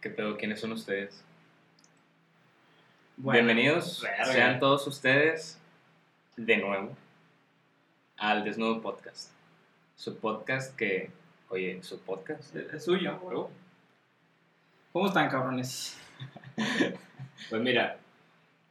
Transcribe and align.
¿Qué 0.00 0.10
pedo? 0.10 0.36
¿Quiénes 0.36 0.60
son 0.60 0.72
ustedes? 0.72 1.22
Bueno, 3.16 3.46
Bienvenidos 3.46 4.04
sean 4.24 4.60
todos 4.60 4.86
ustedes 4.86 5.58
de 6.36 6.58
nuevo 6.58 6.94
al 8.18 8.44
Desnudo 8.44 8.82
Podcast. 8.82 9.30
Su 9.96 10.18
podcast 10.18 10.76
que, 10.76 11.10
oye, 11.48 11.82
su 11.82 11.98
podcast. 12.00 12.54
Es 12.54 12.84
suyo. 12.84 13.18
¿Cómo 14.92 15.06
están, 15.06 15.28
cabrones? 15.28 15.98
Pues 17.50 17.60
mira, 17.62 17.98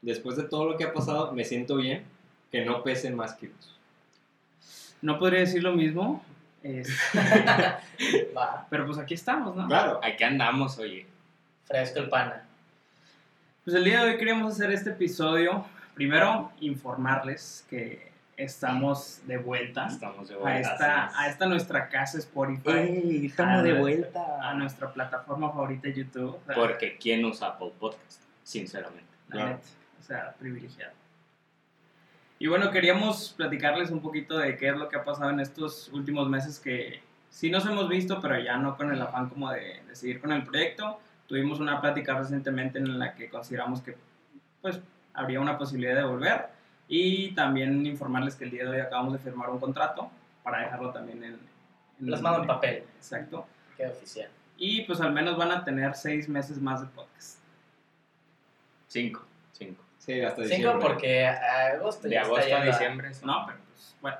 después 0.02 0.36
de 0.36 0.44
todo 0.44 0.66
lo 0.66 0.76
que 0.76 0.84
ha 0.86 0.92
pasado, 0.92 1.32
me 1.32 1.46
siento 1.46 1.76
bien 1.78 2.04
que 2.52 2.66
no 2.66 2.84
pesen 2.84 3.16
más 3.16 3.36
kilos. 3.36 3.78
No 5.04 5.20
podría 5.20 5.42
decir 5.42 5.62
lo 5.64 5.74
mismo, 5.74 6.26
pero 8.70 8.88
pues 8.88 8.98
aquí 8.98 9.14
estamos, 9.14 9.56
¿no? 9.56 9.68
Claro, 9.68 10.02
Aquí 10.04 10.24
andamos, 10.24 10.80
oye. 10.80 11.06
Fresco 11.66 12.00
el 12.00 12.10
pana. 12.10 12.44
Pues 13.64 13.76
el 13.76 13.84
día 13.84 14.04
de 14.04 14.12
hoy 14.12 14.18
queríamos 14.18 14.54
hacer 14.54 14.72
este 14.72 14.92
episodio. 14.92 15.66
Primero, 15.96 16.52
informarles 16.60 17.66
que 17.70 18.12
estamos 18.38 19.22
de 19.28 19.38
vuelta 19.38 19.88
Estamos 19.88 20.28
de 20.28 20.36
a 20.36 20.38
vuelta. 20.38 20.72
esta, 20.74 21.20
a 21.20 21.28
esta 21.30 21.46
nuestra 21.46 21.88
casa 21.88 22.18
Spotify, 22.20 22.70
¡Ey! 22.70 23.26
estamos 23.28 23.64
de 23.64 23.74
vuelta. 23.74 24.20
a 24.42 24.54
nuestra 24.54 24.92
plataforma 24.92 25.50
favorita 25.52 25.88
YouTube. 25.90 26.38
Porque 26.54 26.98
¿quién 26.98 27.24
usa 27.26 27.48
Apple 27.50 27.72
Podcast? 27.80 28.22
Sinceramente. 28.44 29.06
la 29.30 29.36
Claro. 29.36 29.50
neta, 29.52 29.62
o 30.00 30.04
sea, 30.04 30.34
privilegiado. 30.38 30.94
Y 32.38 32.48
bueno, 32.48 32.70
queríamos 32.70 33.34
platicarles 33.38 33.90
un 33.90 34.02
poquito 34.02 34.38
de 34.38 34.58
qué 34.58 34.68
es 34.68 34.76
lo 34.76 34.90
que 34.90 34.98
ha 34.98 35.06
pasado 35.06 35.30
en 35.30 35.40
estos 35.40 35.88
últimos 35.94 36.28
meses 36.30 36.60
que 36.60 37.02
sí 37.30 37.50
nos 37.50 37.66
hemos 37.66 37.88
visto, 37.88 38.20
pero 38.22 38.38
ya 38.38 38.58
no 38.58 38.76
con 38.76 38.92
el 38.94 39.02
afán 39.02 39.30
como 39.30 39.50
de, 39.52 39.82
de 39.88 39.96
seguir 39.96 40.20
con 40.20 40.34
el 40.34 40.44
proyecto. 40.44 41.00
Tuvimos 41.28 41.60
una 41.60 41.82
plática 41.82 42.18
recientemente 42.18 42.78
en 42.80 43.00
la 43.00 43.16
que 43.16 43.30
consideramos 43.30 43.82
que 43.82 43.96
pues 44.62 44.80
habría 45.14 45.40
una 45.40 45.58
posibilidad 45.58 45.96
de 45.96 46.04
volver 46.04 46.48
y 46.88 47.32
también 47.32 47.86
informarles 47.86 48.36
que 48.36 48.46
el 48.46 48.52
día 48.52 48.64
de 48.64 48.70
hoy 48.70 48.80
acabamos 48.80 49.14
de 49.14 49.20
firmar 49.20 49.50
un 49.50 49.60
contrato 49.60 50.10
para 50.44 50.60
dejarlo 50.60 50.92
también 50.92 51.24
en... 51.24 51.40
en 52.00 52.06
Plasmado 52.06 52.42
en 52.42 52.48
papel, 52.48 52.84
Exacto. 52.98 53.48
queda 53.76 53.90
oficial. 53.90 54.30
Y 54.58 54.84
pues 54.84 55.02
al 55.02 55.12
menos 55.12 55.36
van 55.38 55.52
a 55.52 55.64
tener 55.64 55.96
seis 55.96 56.30
meses 56.30 56.62
más 56.62 56.82
de 56.82 56.88
podcast. 56.88 57.40
Cinco. 58.88 59.26
Cinco. 59.52 59.84
sí, 59.98 60.22
hasta 60.22 60.44
Cinco 60.44 60.56
diciembre. 60.56 60.88
porque 60.88 61.26
a 61.26 61.68
agosto 61.74 62.08
De 62.08 62.18
agosto 62.18 62.56
a 62.56 62.64
diciembre. 62.64 63.12
No, 63.24 63.46
pero 63.48 63.60
pues 63.74 63.96
bueno. 64.02 64.18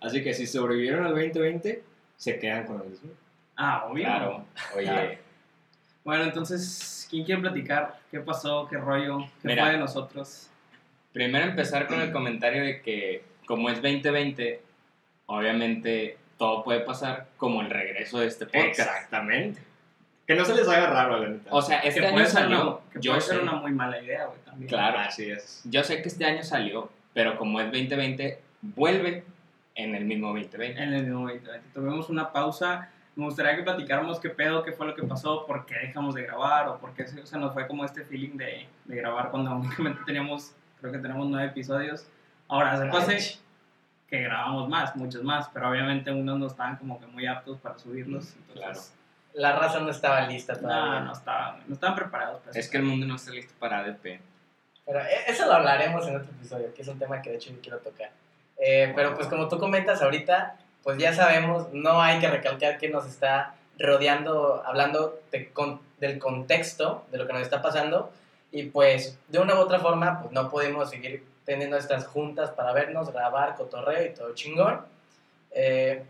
Así 0.00 0.24
que 0.24 0.32
si 0.32 0.46
sobrevivieron 0.46 1.04
al 1.04 1.10
2020, 1.10 1.84
se 2.16 2.38
quedan 2.38 2.64
con 2.66 2.80
el 2.80 2.88
mismo. 2.88 3.10
Ah, 3.56 3.84
obvio. 3.86 4.04
Claro. 4.04 4.44
Oye. 4.74 5.18
Bueno, 6.04 6.24
entonces, 6.24 7.06
¿quién 7.10 7.24
quiere 7.24 7.40
platicar? 7.40 7.98
¿Qué 8.10 8.20
pasó? 8.20 8.66
¿Qué 8.68 8.78
rollo? 8.78 9.18
¿Qué 9.42 9.48
Mira. 9.48 9.64
fue 9.64 9.72
de 9.72 9.78
nosotros? 9.78 10.50
primero 11.12 11.46
empezar 11.46 11.86
con 11.86 12.00
el 12.00 12.12
comentario 12.12 12.62
de 12.62 12.80
que 12.82 13.22
como 13.46 13.68
es 13.68 13.76
2020, 13.82 14.62
obviamente 15.26 16.18
todo 16.38 16.62
puede 16.62 16.80
pasar 16.80 17.26
como 17.36 17.60
el 17.60 17.70
regreso 17.70 18.20
de 18.20 18.26
este 18.28 18.46
podcast. 18.46 18.78
Exactamente. 18.78 19.60
Que 20.26 20.36
no 20.36 20.44
se 20.44 20.54
les 20.54 20.68
haga 20.68 20.88
raro, 20.88 21.18
la 21.18 21.28
neta. 21.28 21.50
O 21.52 21.60
sea, 21.60 21.80
este 21.80 22.00
que 22.00 22.06
año 22.06 22.26
salió. 22.26 22.60
una, 22.62 22.90
que 22.92 23.00
yo 23.00 23.12
puede 23.12 23.20
ser 23.22 23.36
sé, 23.38 23.42
una 23.42 23.54
muy 23.54 23.72
mala 23.72 24.00
idea, 24.00 24.26
güey, 24.26 24.38
también. 24.44 24.68
Claro. 24.68 25.00
Así 25.00 25.28
es. 25.28 25.62
Yo 25.64 25.82
sé 25.82 26.00
que 26.02 26.08
este 26.08 26.24
año 26.24 26.44
salió, 26.44 26.88
pero 27.12 27.36
como 27.36 27.60
es 27.60 27.66
2020, 27.66 28.40
vuelve 28.62 29.24
en 29.74 29.96
el 29.96 30.04
mismo 30.04 30.28
2020. 30.28 30.80
En 30.80 30.94
el 30.94 31.02
mismo 31.02 31.22
2020. 31.22 31.68
Tuvimos 31.74 32.08
una 32.08 32.32
pausa. 32.32 32.90
Me 33.16 33.24
gustaría 33.24 33.56
que 33.56 33.62
platicáramos 33.62 34.20
qué 34.20 34.30
pedo, 34.30 34.62
qué 34.62 34.72
fue 34.72 34.86
lo 34.86 34.94
que 34.94 35.02
pasó, 35.02 35.44
por 35.46 35.66
qué 35.66 35.74
dejamos 35.74 36.14
de 36.14 36.22
grabar 36.22 36.68
o 36.68 36.78
por 36.78 36.92
qué 36.94 37.06
se, 37.06 37.26
se 37.26 37.38
nos 37.38 37.52
fue 37.52 37.66
como 37.66 37.84
este 37.84 38.04
feeling 38.04 38.36
de, 38.36 38.68
de 38.84 38.96
grabar 38.96 39.30
cuando 39.30 39.50
únicamente 39.56 40.00
teníamos, 40.06 40.54
creo 40.80 40.92
que 40.92 40.98
tenemos 40.98 41.26
nueve 41.28 41.48
episodios. 41.48 42.06
Ahora, 42.48 42.76
se 42.78 42.86
pase 42.86 43.38
que 44.08 44.20
grabamos 44.22 44.68
más, 44.68 44.96
muchos 44.96 45.22
más, 45.22 45.48
pero 45.52 45.68
obviamente 45.70 46.10
unos 46.10 46.38
no 46.38 46.46
estaban 46.46 46.76
como 46.76 46.98
que 46.98 47.06
muy 47.06 47.26
aptos 47.26 47.58
para 47.60 47.78
subirlos. 47.78 48.34
Entonces, 48.34 48.54
Claro. 48.54 48.80
La 49.32 49.56
raza 49.56 49.78
no 49.78 49.90
estaba 49.90 50.22
lista 50.22 50.58
todavía. 50.58 50.98
No, 51.00 51.06
no 51.06 51.12
estaban, 51.12 51.60
no 51.68 51.74
estaban 51.74 51.94
preparados. 51.94 52.40
para 52.40 52.50
Es 52.50 52.56
eso. 52.64 52.70
que 52.72 52.78
el 52.78 52.82
mundo 52.82 53.06
no 53.06 53.14
está 53.14 53.30
listo 53.30 53.54
para 53.60 53.78
ADP. 53.78 54.20
Pero 54.84 54.98
e- 55.00 55.24
eso 55.30 55.46
lo 55.46 55.52
hablaremos 55.52 56.04
en 56.08 56.16
otro 56.16 56.30
episodio, 56.32 56.74
que 56.74 56.82
es 56.82 56.88
un 56.88 56.98
tema 56.98 57.22
que 57.22 57.30
de 57.30 57.36
hecho 57.36 57.50
yo 57.52 57.60
quiero 57.60 57.78
tocar. 57.78 58.10
Eh, 58.58 58.92
pero 58.96 59.14
pues 59.14 59.28
como 59.28 59.46
tú 59.48 59.56
comentas 59.60 60.02
ahorita, 60.02 60.56
pues 60.82 60.98
ya 60.98 61.12
sabemos, 61.12 61.72
no 61.72 62.00
hay 62.02 62.18
que 62.20 62.28
recalcar 62.28 62.78
que 62.78 62.88
nos 62.88 63.06
está 63.06 63.54
rodeando, 63.78 64.62
hablando 64.64 65.18
de 65.30 65.50
con- 65.52 65.80
del 65.98 66.18
contexto 66.18 67.04
de 67.10 67.18
lo 67.18 67.26
que 67.26 67.32
nos 67.32 67.42
está 67.42 67.60
pasando. 67.62 68.10
Y 68.52 68.64
pues 68.64 69.18
de 69.28 69.38
una 69.38 69.54
u 69.54 69.58
otra 69.58 69.78
forma, 69.78 70.20
pues 70.20 70.32
no 70.32 70.48
podemos 70.50 70.90
seguir 70.90 71.24
teniendo 71.44 71.76
estas 71.76 72.06
juntas 72.06 72.50
para 72.50 72.72
vernos, 72.72 73.12
grabar, 73.12 73.54
cotorreo 73.56 74.04
y 74.06 74.10
todo 74.14 74.34
chingón. 74.34 74.80
Eh, 75.52 76.02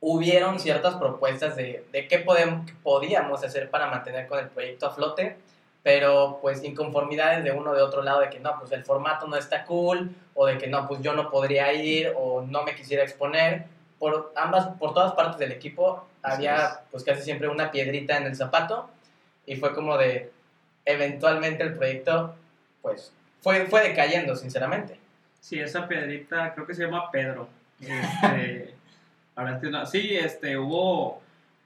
hubieron 0.00 0.58
ciertas 0.60 0.94
propuestas 0.96 1.56
de, 1.56 1.84
de 1.92 2.08
qué, 2.08 2.18
podemos, 2.18 2.66
qué 2.66 2.74
podíamos 2.82 3.42
hacer 3.44 3.70
para 3.70 3.86
mantener 3.86 4.26
con 4.26 4.38
el 4.38 4.48
proyecto 4.48 4.86
a 4.86 4.90
flote 4.90 5.36
pero 5.82 6.40
pues 6.42 6.64
inconformidades 6.64 7.44
de 7.44 7.52
uno 7.52 7.72
de 7.72 7.80
otro 7.80 8.02
lado 8.02 8.18
de 8.18 8.28
que 8.28 8.40
no, 8.40 8.58
pues 8.58 8.72
el 8.72 8.84
formato 8.84 9.28
no 9.28 9.36
está 9.36 9.64
cool, 9.64 10.10
o 10.34 10.44
de 10.46 10.58
que 10.58 10.66
no, 10.66 10.88
pues 10.88 11.00
yo 11.00 11.12
no 11.12 11.30
podría 11.30 11.72
ir, 11.74 12.12
o 12.16 12.42
no 12.42 12.64
me 12.64 12.74
quisiera 12.74 13.04
exponer. 13.04 13.66
Por 13.98 14.32
ambas, 14.36 14.68
por 14.78 14.92
todas 14.94 15.12
partes 15.12 15.38
del 15.38 15.52
equipo 15.52 16.06
había 16.22 16.56
es. 16.56 16.78
pues 16.90 17.04
casi 17.04 17.22
siempre 17.22 17.48
una 17.48 17.70
piedrita 17.70 18.16
en 18.16 18.24
el 18.24 18.36
zapato, 18.36 18.90
y 19.46 19.56
fue 19.56 19.74
como 19.74 19.96
de, 19.96 20.32
eventualmente 20.84 21.62
el 21.62 21.74
proyecto, 21.74 22.34
pues 22.82 23.12
fue, 23.40 23.66
fue 23.66 23.88
decayendo, 23.88 24.34
sinceramente. 24.36 24.98
Sí, 25.40 25.60
esa 25.60 25.86
piedrita 25.86 26.52
creo 26.54 26.66
que 26.66 26.74
se 26.74 26.84
llama 26.84 27.10
Pedro. 27.10 27.48
Este, 27.80 28.74
ahora 29.36 29.56
es 29.56 29.60
que 29.60 29.70
no. 29.70 29.86
Sí, 29.86 30.16
este, 30.16 30.56
hubo... 30.58 31.22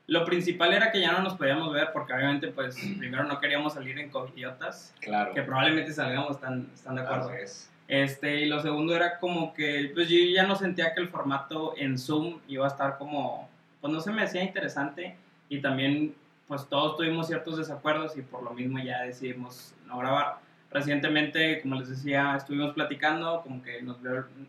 Lo 0.08 0.24
principal 0.24 0.72
era 0.74 0.90
que 0.90 1.00
ya 1.00 1.12
no 1.12 1.22
nos 1.22 1.34
podíamos 1.34 1.72
ver 1.72 1.90
porque 1.92 2.12
obviamente, 2.12 2.48
pues, 2.48 2.74
primero 2.98 3.22
no 3.24 3.38
queríamos 3.38 3.74
salir 3.74 3.96
en 4.00 4.10
covidiotas, 4.10 4.92
Claro. 5.00 5.32
que 5.32 5.42
probablemente 5.42 5.92
salgamos, 5.92 6.32
están, 6.32 6.68
están 6.74 6.96
de 6.96 7.02
acuerdo. 7.02 7.28
Así 7.30 7.42
es. 7.42 7.70
Este, 7.90 8.42
y 8.42 8.46
lo 8.46 8.62
segundo 8.62 8.94
era 8.94 9.18
como 9.18 9.52
que, 9.52 9.90
pues 9.92 10.08
yo 10.08 10.16
ya 10.32 10.46
no 10.46 10.54
sentía 10.54 10.94
que 10.94 11.00
el 11.00 11.08
formato 11.08 11.74
en 11.76 11.98
Zoom 11.98 12.38
iba 12.46 12.64
a 12.64 12.68
estar 12.68 12.98
como, 12.98 13.50
pues 13.80 13.92
no 13.92 14.00
se 14.00 14.12
me 14.12 14.22
hacía 14.22 14.44
interesante 14.44 15.16
y 15.48 15.60
también, 15.60 16.14
pues 16.46 16.68
todos 16.68 16.96
tuvimos 16.96 17.26
ciertos 17.26 17.56
desacuerdos 17.58 18.16
y 18.16 18.22
por 18.22 18.44
lo 18.44 18.50
mismo 18.50 18.78
ya 18.78 19.02
decidimos 19.02 19.74
no 19.88 19.98
grabar. 19.98 20.36
Recientemente, 20.70 21.60
como 21.62 21.80
les 21.80 21.88
decía, 21.88 22.36
estuvimos 22.36 22.74
platicando, 22.74 23.42
como 23.42 23.60
que 23.60 23.82
nos 23.82 23.96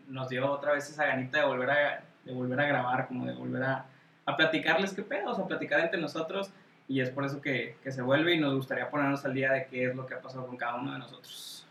nos 0.07 0.29
dio 0.29 0.51
otra 0.51 0.73
vez 0.73 0.87
esa 0.87 1.07
ganita 1.07 1.39
de 1.39 1.45
volver 1.47 1.71
a, 1.71 2.03
de 2.23 2.33
volver 2.33 2.59
a 2.59 2.65
grabar, 2.67 3.07
como 3.07 3.25
de 3.25 3.33
volver 3.33 3.63
a, 3.63 3.85
a 4.27 4.37
platicarles 4.37 4.93
qué 4.93 5.01
pedo, 5.01 5.31
o 5.31 5.35
sea, 5.35 5.47
platicar 5.47 5.79
entre 5.79 5.99
nosotros 5.99 6.51
y 6.87 7.01
es 7.01 7.09
por 7.09 7.25
eso 7.25 7.41
que, 7.41 7.75
que 7.83 7.91
se 7.91 8.03
vuelve 8.03 8.35
y 8.35 8.39
nos 8.39 8.53
gustaría 8.53 8.91
ponernos 8.91 9.25
al 9.25 9.33
día 9.33 9.51
de 9.51 9.65
qué 9.65 9.85
es 9.85 9.95
lo 9.95 10.05
que 10.05 10.13
ha 10.13 10.21
pasado 10.21 10.45
con 10.45 10.57
cada 10.57 10.75
uno 10.75 10.93
de 10.93 10.99
nosotros. 10.99 11.65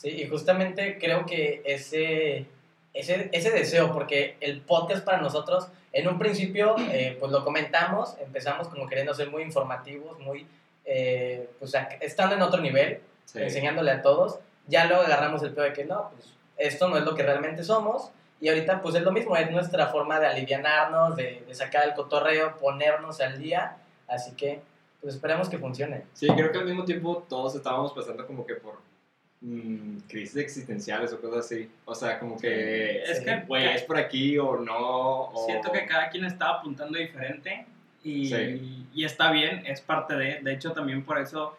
Sí, 0.00 0.10
y 0.10 0.28
justamente 0.28 0.96
creo 1.00 1.26
que 1.26 1.60
ese, 1.64 2.46
ese, 2.94 3.30
ese 3.32 3.50
deseo, 3.50 3.92
porque 3.92 4.36
el 4.40 4.60
podcast 4.60 5.04
para 5.04 5.20
nosotros, 5.20 5.66
en 5.92 6.06
un 6.06 6.20
principio, 6.20 6.76
eh, 6.92 7.16
pues 7.20 7.32
lo 7.32 7.42
comentamos, 7.44 8.16
empezamos 8.20 8.68
como 8.68 8.86
queriendo 8.86 9.12
ser 9.12 9.28
muy 9.28 9.42
informativos, 9.42 10.16
muy, 10.20 10.46
eh, 10.84 11.50
pues 11.58 11.74
estando 12.00 12.36
en 12.36 12.42
otro 12.42 12.60
nivel, 12.60 13.00
Sí. 13.24 13.40
enseñándole 13.42 13.90
a 13.90 14.00
todos, 14.00 14.38
ya 14.68 14.84
luego 14.86 15.02
agarramos 15.02 15.42
el 15.42 15.52
pedo 15.52 15.64
de 15.64 15.72
que 15.72 15.84
no, 15.84 16.10
pues 16.14 16.32
esto 16.58 16.88
no 16.88 16.96
es 16.96 17.02
lo 17.04 17.16
que 17.16 17.24
realmente 17.24 17.64
somos, 17.64 18.10
y 18.40 18.48
ahorita 18.48 18.80
pues 18.80 18.94
es 18.94 19.02
lo 19.02 19.10
mismo, 19.10 19.36
es 19.36 19.50
nuestra 19.50 19.88
forma 19.88 20.20
de 20.20 20.28
alivianarnos, 20.28 21.16
de, 21.16 21.42
de 21.46 21.54
sacar 21.56 21.88
el 21.88 21.94
cotorreo, 21.94 22.56
ponernos 22.56 23.20
al 23.20 23.36
día, 23.36 23.76
así 24.06 24.30
que 24.36 24.60
pues 25.00 25.14
esperemos 25.16 25.48
que 25.48 25.58
funcione. 25.58 26.04
Sí, 26.12 26.28
creo 26.28 26.52
que 26.52 26.58
al 26.58 26.66
mismo 26.66 26.84
tiempo 26.84 27.26
todos 27.28 27.56
estábamos 27.56 27.92
pasando 27.92 28.24
como 28.26 28.46
que 28.46 28.54
por 28.54 28.78
mm, 29.40 29.98
crisis 30.08 30.36
existenciales 30.36 31.12
o 31.12 31.20
cosas 31.20 31.46
así. 31.46 31.70
O 31.84 31.94
sea, 31.94 32.18
como 32.18 32.38
que, 32.38 33.02
Es 33.02 33.18
Sí. 33.18 33.24
que 33.24 33.40
güey, 33.46 33.68
es 33.68 33.82
por 33.82 33.96
aquí 33.96 34.36
o 34.38 34.56
no. 34.58 34.76
o- 34.76 35.46
Siento 35.46 35.70
que 35.72 35.86
cada 35.86 36.08
quien 36.10 36.24
estaba 36.24 36.58
apuntando 36.58 36.98
diferente 36.98 37.66
y, 38.02 38.26
Sí. 38.26 38.86
y 38.94 39.04
está 39.04 39.30
bien, 39.30 39.62
es 39.66 39.80
parte 39.80 40.14
de, 40.16 40.40
de 40.42 40.52
hecho 40.52 40.72
también 40.72 41.04
por 41.04 41.18
eso 41.18 41.56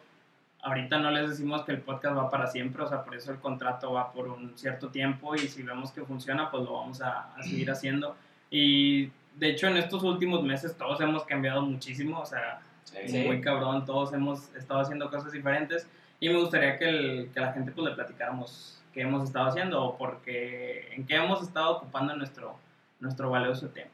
ahorita 0.61 0.99
no 0.99 1.09
les 1.11 1.29
decimos 1.29 1.63
que 1.63 1.71
el 1.71 1.79
podcast 1.79 2.17
va 2.17 2.29
para 2.29 2.47
siempre, 2.47 2.83
o 2.83 2.87
sea, 2.89 3.03
por 3.05 3.15
eso 3.15 3.31
el 3.31 3.37
contrato 3.39 3.93
va 3.93 4.11
por 4.11 4.27
un 4.27 4.57
cierto 4.57 4.89
tiempo 4.89 5.33
y 5.35 5.39
si 5.39 5.63
vemos 5.63 5.91
que 5.91 6.01
funciona, 6.03 6.51
pues 6.51 6.63
lo 6.65 6.73
vamos 6.73 7.01
a, 7.01 7.33
a 7.35 7.43
seguir 7.43 7.71
haciendo. 7.71 8.15
Y 8.51 9.09
de 9.35 9.51
hecho 9.51 9.67
en 9.67 9.77
estos 9.77 10.03
últimos 10.03 10.43
meses 10.43 10.75
todos 10.75 10.99
hemos 10.99 11.23
cambiado 11.23 11.61
muchísimo, 11.61 12.19
o 12.19 12.25
sea, 12.25 12.59
Sí. 12.83 13.23
muy 13.25 13.39
cabrón, 13.39 13.85
todos 13.85 14.11
hemos 14.13 14.53
estado 14.55 14.81
haciendo 14.81 15.09
cosas 15.09 15.31
diferentes 15.31 15.87
y 16.19 16.29
me 16.29 16.39
gustaría 16.39 16.77
que, 16.77 16.89
el- 16.89 17.31
que 17.33 17.39
la 17.39 17.53
gente 17.53 17.71
pues 17.71 17.87
le 17.89 17.95
platicáramos 17.95 18.81
qué 18.93 19.01
hemos 19.01 19.23
estado 19.23 19.47
haciendo 19.49 19.83
o 19.83 19.97
porque, 19.97 20.93
en 20.93 21.05
qué 21.05 21.15
hemos 21.15 21.41
estado 21.43 21.77
ocupando 21.77 22.15
nuestro, 22.15 22.55
nuestro 22.99 23.29
valioso 23.29 23.67
tiempo. 23.69 23.93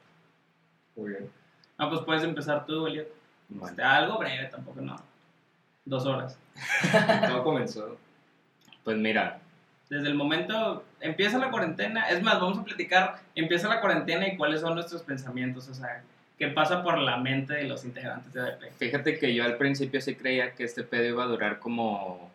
Muy 0.96 1.10
bien. 1.12 1.30
Ah, 1.78 1.90
pues 1.90 2.02
puedes 2.02 2.24
empezar 2.24 2.66
tú, 2.66 2.88
Elliot. 2.88 3.08
Bueno, 3.50 3.68
Este, 3.68 3.84
algo 3.84 4.18
breve, 4.18 4.46
tampoco 4.48 4.82
no. 4.82 4.96
Dos 5.84 6.06
horas. 6.06 6.40
Todo 7.28 7.44
comenzó. 7.44 7.98
pues 8.84 8.98
mira, 8.98 9.40
Desde 9.90 10.08
el 10.08 10.16
momento, 10.16 10.84
empieza 11.02 11.38
la 11.38 11.52
cuarentena, 11.52 12.10
es 12.10 12.24
más, 12.24 12.40
vamos 12.40 12.58
a 12.58 12.64
platicar, 12.64 13.20
empieza 13.36 13.68
la 13.68 13.82
cuarentena 13.82 14.28
y 14.28 14.36
cuáles 14.38 14.62
son 14.62 14.74
nuestros 14.74 15.04
pensamientos, 15.04 15.68
o 15.68 15.74
sea, 15.76 16.02
qué 16.38 16.48
pasa 16.50 16.84
por 16.84 16.98
la 16.98 17.18
mente 17.18 17.54
de 17.54 17.64
los 17.64 17.86
integrantes 17.86 18.34
de 18.34 18.42
ADP. 18.42 18.72
fíjate 18.78 19.18
que 19.20 19.34
yo 19.34 19.44
al 19.44 19.58
principio 19.58 20.02
sí 20.02 20.16
creía 20.16 20.54
que 20.54 20.64
este 20.64 20.84
pedo 20.84 21.06
iba 21.06 21.24
a 21.24 21.28
durar 21.28 21.60
como 21.60 22.32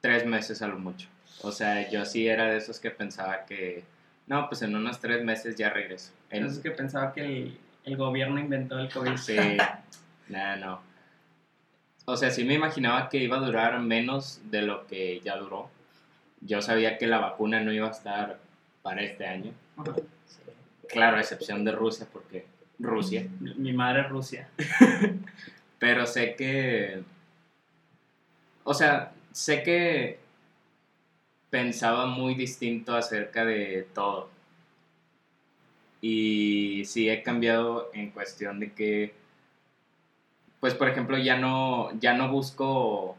tres 0.00 0.24
meses 0.26 0.62
a 0.62 0.68
lo 0.68 0.78
mucho. 0.78 1.08
O 1.42 1.50
sea, 1.52 1.90
yo 1.90 2.04
sí 2.04 2.26
era 2.28 2.46
de 2.46 2.58
esos 2.58 2.78
que 2.80 2.90
pensaba 2.90 3.44
que, 3.44 3.82
no, 4.26 4.48
pues 4.48 4.62
en 4.62 4.74
unos 4.76 5.00
tres 5.00 5.24
meses 5.24 5.56
ya 5.56 5.70
regreso. 5.70 6.12
En- 6.30 6.38
Entonces 6.42 6.62
que 6.62 6.70
pensaba 6.70 7.12
que 7.12 7.20
el, 7.22 7.58
el 7.84 7.96
gobierno 7.96 8.38
inventó 8.38 8.78
el 8.78 8.88
COVID. 8.90 9.16
Sí, 9.16 9.36
nada, 10.28 10.56
no. 10.56 10.80
O 12.06 12.16
sea, 12.16 12.30
sí 12.30 12.44
me 12.44 12.54
imaginaba 12.54 13.08
que 13.08 13.16
iba 13.18 13.38
a 13.38 13.40
durar 13.40 13.78
menos 13.80 14.40
de 14.50 14.62
lo 14.62 14.86
que 14.86 15.20
ya 15.20 15.36
duró. 15.36 15.70
Yo 16.40 16.60
sabía 16.60 16.98
que 16.98 17.06
la 17.06 17.18
vacuna 17.18 17.60
no 17.60 17.72
iba 17.72 17.88
a 17.88 17.92
estar 17.92 18.38
para 18.82 19.02
este 19.02 19.26
año. 19.26 19.52
Ajá. 19.78 19.94
Claro, 20.88 21.16
a 21.16 21.20
excepción 21.20 21.64
de 21.64 21.72
Rusia, 21.72 22.06
porque 22.12 22.44
Rusia. 22.78 23.26
Mi- 23.40 23.72
madre 23.72 24.02
es 24.02 24.08
Rusia. 24.08 24.48
Pero 25.78 26.06
sé 26.06 26.34
que... 26.34 27.02
O 28.64 28.72
sea, 28.74 29.12
sé 29.32 29.62
que 29.62 30.18
pensaba 31.50 32.06
muy 32.06 32.34
distinto 32.34 32.96
acerca 32.96 33.44
de 33.44 33.86
todo. 33.94 34.30
Y 36.00 36.82
sí 36.86 37.08
he 37.08 37.22
cambiado 37.22 37.90
en 37.94 38.10
cuestión 38.10 38.60
de 38.60 38.72
que, 38.72 39.14
pues 40.60 40.74
por 40.74 40.88
ejemplo, 40.88 41.16
ya 41.18 41.36
no, 41.38 41.90
ya 41.98 42.14
no 42.14 42.28
busco 42.30 43.16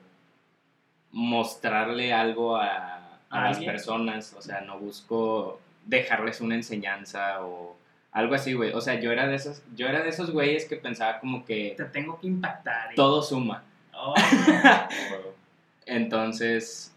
mostrarle 1.11 2.13
algo 2.13 2.57
a, 2.57 2.67
a 2.69 3.19
¿A 3.29 3.41
las 3.41 3.57
alguien? 3.57 3.71
personas, 3.71 4.33
o 4.37 4.41
sea, 4.41 4.61
no 4.61 4.77
busco 4.79 5.59
dejarles 5.85 6.41
una 6.41 6.55
enseñanza 6.55 7.43
o 7.45 7.75
algo 8.15 8.33
así, 8.33 8.53
güey. 8.53 8.71
O 8.71 8.79
sea, 8.81 8.99
yo 8.99 9.11
era 9.11 9.27
de 9.27 9.35
esos, 9.35 9.61
yo 9.75 9.87
era 9.87 10.01
de 10.01 10.09
esos 10.09 10.31
güeyes 10.31 10.65
que 10.65 10.77
pensaba 10.77 11.19
como 11.19 11.43
que 11.45 11.73
Te 11.77 11.83
tengo 11.85 12.17
que 12.19 12.27
impactar. 12.27 12.91
¿eh? 12.91 12.95
todo 12.95 13.21
suma. 13.21 13.61
Oh, 13.93 14.13
Entonces, 15.85 16.93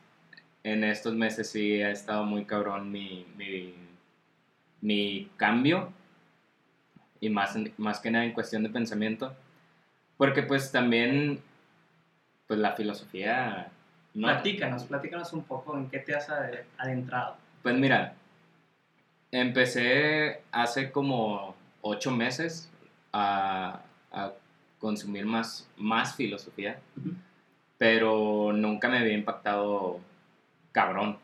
en 0.64 0.84
estos 0.84 1.14
meses 1.14 1.50
sí 1.50 1.82
ha 1.82 1.90
estado 1.90 2.24
muy 2.24 2.44
cabrón 2.44 2.90
mi, 2.90 3.26
mi, 3.36 3.74
mi 4.80 5.30
cambio. 5.36 5.92
Y 7.20 7.30
más, 7.30 7.56
más 7.78 7.98
que 7.98 8.10
nada 8.12 8.24
en 8.24 8.32
cuestión 8.32 8.62
de 8.62 8.68
pensamiento. 8.70 9.34
Porque 10.16 10.42
pues 10.42 10.70
también, 10.70 11.40
pues 12.46 12.58
la 12.60 12.72
filosofía... 12.72 13.68
No, 14.14 14.28
Platícanos, 14.28 14.84
platícanos 14.84 15.32
un 15.32 15.44
poco 15.44 15.76
en 15.76 15.88
qué 15.90 15.98
te 15.98 16.14
has 16.14 16.28
ade- 16.30 16.64
adentrado. 16.78 17.36
Pues 17.62 17.74
mira, 17.76 18.14
empecé 19.30 20.42
hace 20.52 20.90
como 20.90 21.54
ocho 21.82 22.10
meses 22.10 22.70
a, 23.12 23.80
a 24.12 24.32
consumir 24.78 25.26
más, 25.26 25.68
más 25.76 26.14
filosofía, 26.14 26.78
pero 27.76 28.52
nunca 28.52 28.88
me 28.88 28.98
había 28.98 29.14
impactado 29.14 30.00
cabrón. 30.72 31.18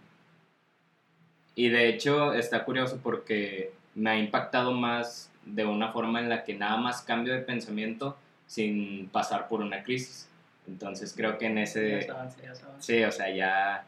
Y 1.54 1.68
de 1.68 1.88
hecho 1.88 2.34
está 2.34 2.64
curioso 2.64 2.98
porque 3.02 3.72
me 3.94 4.10
ha 4.10 4.18
impactado 4.18 4.72
más 4.72 5.30
de 5.44 5.64
una 5.64 5.92
forma 5.92 6.20
en 6.20 6.28
la 6.28 6.44
que 6.44 6.54
nada 6.54 6.76
más 6.76 7.02
cambio 7.02 7.32
de 7.32 7.40
pensamiento 7.40 8.16
sin 8.46 9.08
pasar 9.08 9.48
por 9.48 9.60
una 9.60 9.82
crisis. 9.82 10.28
Entonces 10.66 11.12
creo 11.16 11.38
que 11.38 11.46
en 11.46 11.58
ese... 11.58 12.04
Ya 12.06 12.12
avanza, 12.12 12.42
ya 12.42 12.50
avanza. 12.50 12.80
Sí, 12.80 13.04
o 13.04 13.12
sea, 13.12 13.30
ya. 13.30 13.84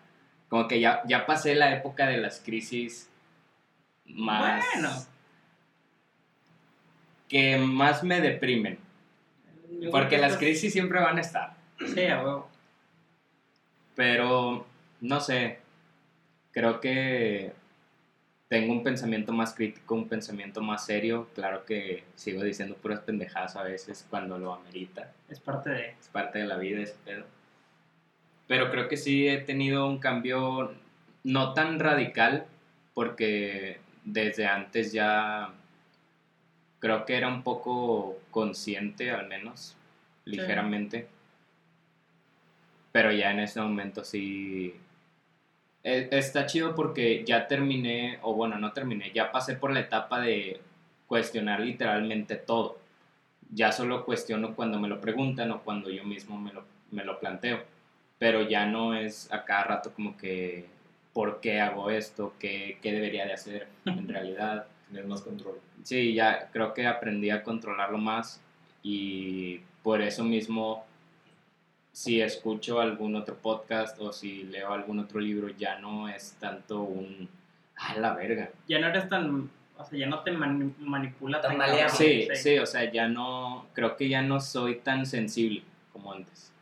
Como 0.49 0.69
que 0.69 0.79
ya, 0.81 1.03
ya 1.07 1.27
pasé 1.27 1.55
la 1.55 1.75
época 1.75 2.07
de 2.07 2.19
las 2.19 2.41
crisis 2.41 3.09
más. 4.09 4.65
Bueno. 4.75 4.91
Que 7.29 7.59
más 7.59 8.05
me 8.05 8.21
deprimen. 8.21 8.79
Yo 9.81 9.91
Porque 9.91 10.19
las 10.19 10.37
crisis 10.37 10.73
siempre 10.73 11.01
van 11.01 11.19
a 11.19 11.21
estar. 11.21 11.55
Sí, 11.95 12.07
a 12.07 12.23
huevo. 12.23 12.49
Pero, 13.95 14.67
no 15.01 15.21
sé. 15.21 15.59
Creo 16.53 16.81
que 16.81 17.53
tengo 18.49 18.73
un 18.73 18.83
pensamiento 18.83 19.33
más 19.33 19.55
crítico, 19.55 19.95
un 19.95 20.09
pensamiento 20.09 20.63
más 20.63 20.87
serio. 20.87 21.29
Claro 21.35 21.65
que 21.65 22.05
sigo 22.15 22.43
diciendo 22.43 22.77
puras 22.77 23.01
pendejadas 23.01 23.57
a 23.57 23.63
veces 23.63 24.07
cuando 24.09 24.39
lo 24.39 24.55
amerita. 24.55 25.13
Es 25.29 25.41
parte 25.41 25.71
de. 25.71 25.89
es 26.01 26.09
parte 26.09 26.39
de 26.39 26.47
la 26.47 26.57
vida 26.57 26.81
ese 26.81 26.97
pedo. 27.05 27.25
Pero 28.47 28.71
creo 28.71 28.89
que 28.89 28.97
sí 28.97 29.29
he 29.29 29.39
tenido 29.39 29.89
un 29.89 29.99
cambio 29.99 30.73
no 31.25 31.53
tan 31.55 31.81
radical 31.81 32.47
porque 32.95 33.79
desde 34.07 34.47
antes 34.47 34.93
ya 34.93 35.53
creo 36.79 37.05
que 37.05 37.17
era 37.17 37.29
un 37.29 37.43
poco 37.43 38.17
consciente 38.31 39.11
al 39.11 39.29
menos, 39.29 39.77
ligeramente. 40.25 41.09
Pero 42.93 43.13
ya 43.13 43.31
en 43.33 43.41
este 43.41 43.61
momento 43.61 44.03
sí... 44.05 44.75
e- 45.83 46.09
Está 46.11 46.47
chido 46.47 46.75
porque 46.75 47.25
ya 47.27 47.47
terminé, 47.47 48.19
o 48.23 48.33
bueno, 48.35 48.59
no 48.59 48.73
terminé, 48.73 49.13
ya 49.13 49.31
pasé 49.31 49.57
por 49.57 49.73
la 49.73 49.81
etapa 49.81 50.21
de 50.21 50.61
cuestionar 51.07 51.61
literalmente 51.61 52.37
todo 52.37 52.79
ya 53.53 53.73
solo 53.73 54.05
cuestiono 54.05 54.55
cuando 54.55 54.79
me 54.79 54.89
lo 54.89 55.01
preguntan 55.01 55.51
o 55.51 55.63
cuando 55.63 55.91
yo 55.91 56.05
mismo 56.05 56.39
me 56.39 56.53
lo, 56.53 56.65
me 56.91 57.05
lo 57.05 57.19
planteo. 57.19 57.63
Pero 58.19 58.49
ya 58.49 58.67
no 58.67 58.95
es 58.95 59.31
a 59.33 59.45
cada 59.45 59.65
rato 59.65 59.93
como 59.93 60.17
que, 60.17 60.67
¿por 61.17 61.41
qué 61.41 61.63
hago 61.63 61.89
esto? 61.89 62.35
¿Qué, 62.39 62.77
qué 62.83 62.93
debería 62.93 63.25
de 63.25 63.33
hacer 63.33 63.69
en 63.87 64.07
realidad? 64.07 64.67
Tienes 64.91 65.07
más 65.09 65.23
control. 65.23 65.59
Sí, 65.83 66.13
ya 66.13 66.51
creo 66.53 66.75
que 66.75 66.87
aprendí 66.87 67.31
a 67.31 67.43
controlarlo 67.43 67.97
más 67.97 68.39
y 68.83 69.61
por 69.83 70.03
eso 70.03 70.25
mismo, 70.25 70.85
si 71.91 72.21
escucho 72.21 72.81
algún 72.83 73.17
otro 73.17 73.35
podcast 73.35 73.99
o 73.99 74.13
si 74.13 74.43
leo 74.43 74.75
algún 74.75 74.99
otro 74.99 75.19
libro, 75.19 75.49
ya 75.49 75.79
no 75.79 76.07
es 76.07 76.37
tanto 76.39 76.83
un... 76.83 77.31
¡A 77.77 77.97
la 77.99 78.13
verga! 78.13 78.51
Ya 78.69 78.79
no 78.79 78.89
eres 78.89 79.09
tan. 79.09 79.49
O 79.79 79.85
sea, 79.87 79.99
ya 79.99 80.07
no 80.07 80.21
te 80.21 80.33
mani- 80.33 80.75
manipula 80.81 81.41
Tan 81.41 81.57
tan. 81.57 81.89
Sí, 81.91 82.29
sí, 82.35 82.59
o 82.59 82.67
sea, 82.67 82.91
ya 82.93 83.09
no, 83.09 83.67
creo 83.73 83.97
que 83.97 84.09
ya 84.11 84.21
no 84.21 84.39
soy 84.41 84.77
tan 84.81 85.07
sensible 85.07 85.63
como 85.95 86.13
antes 86.13 86.53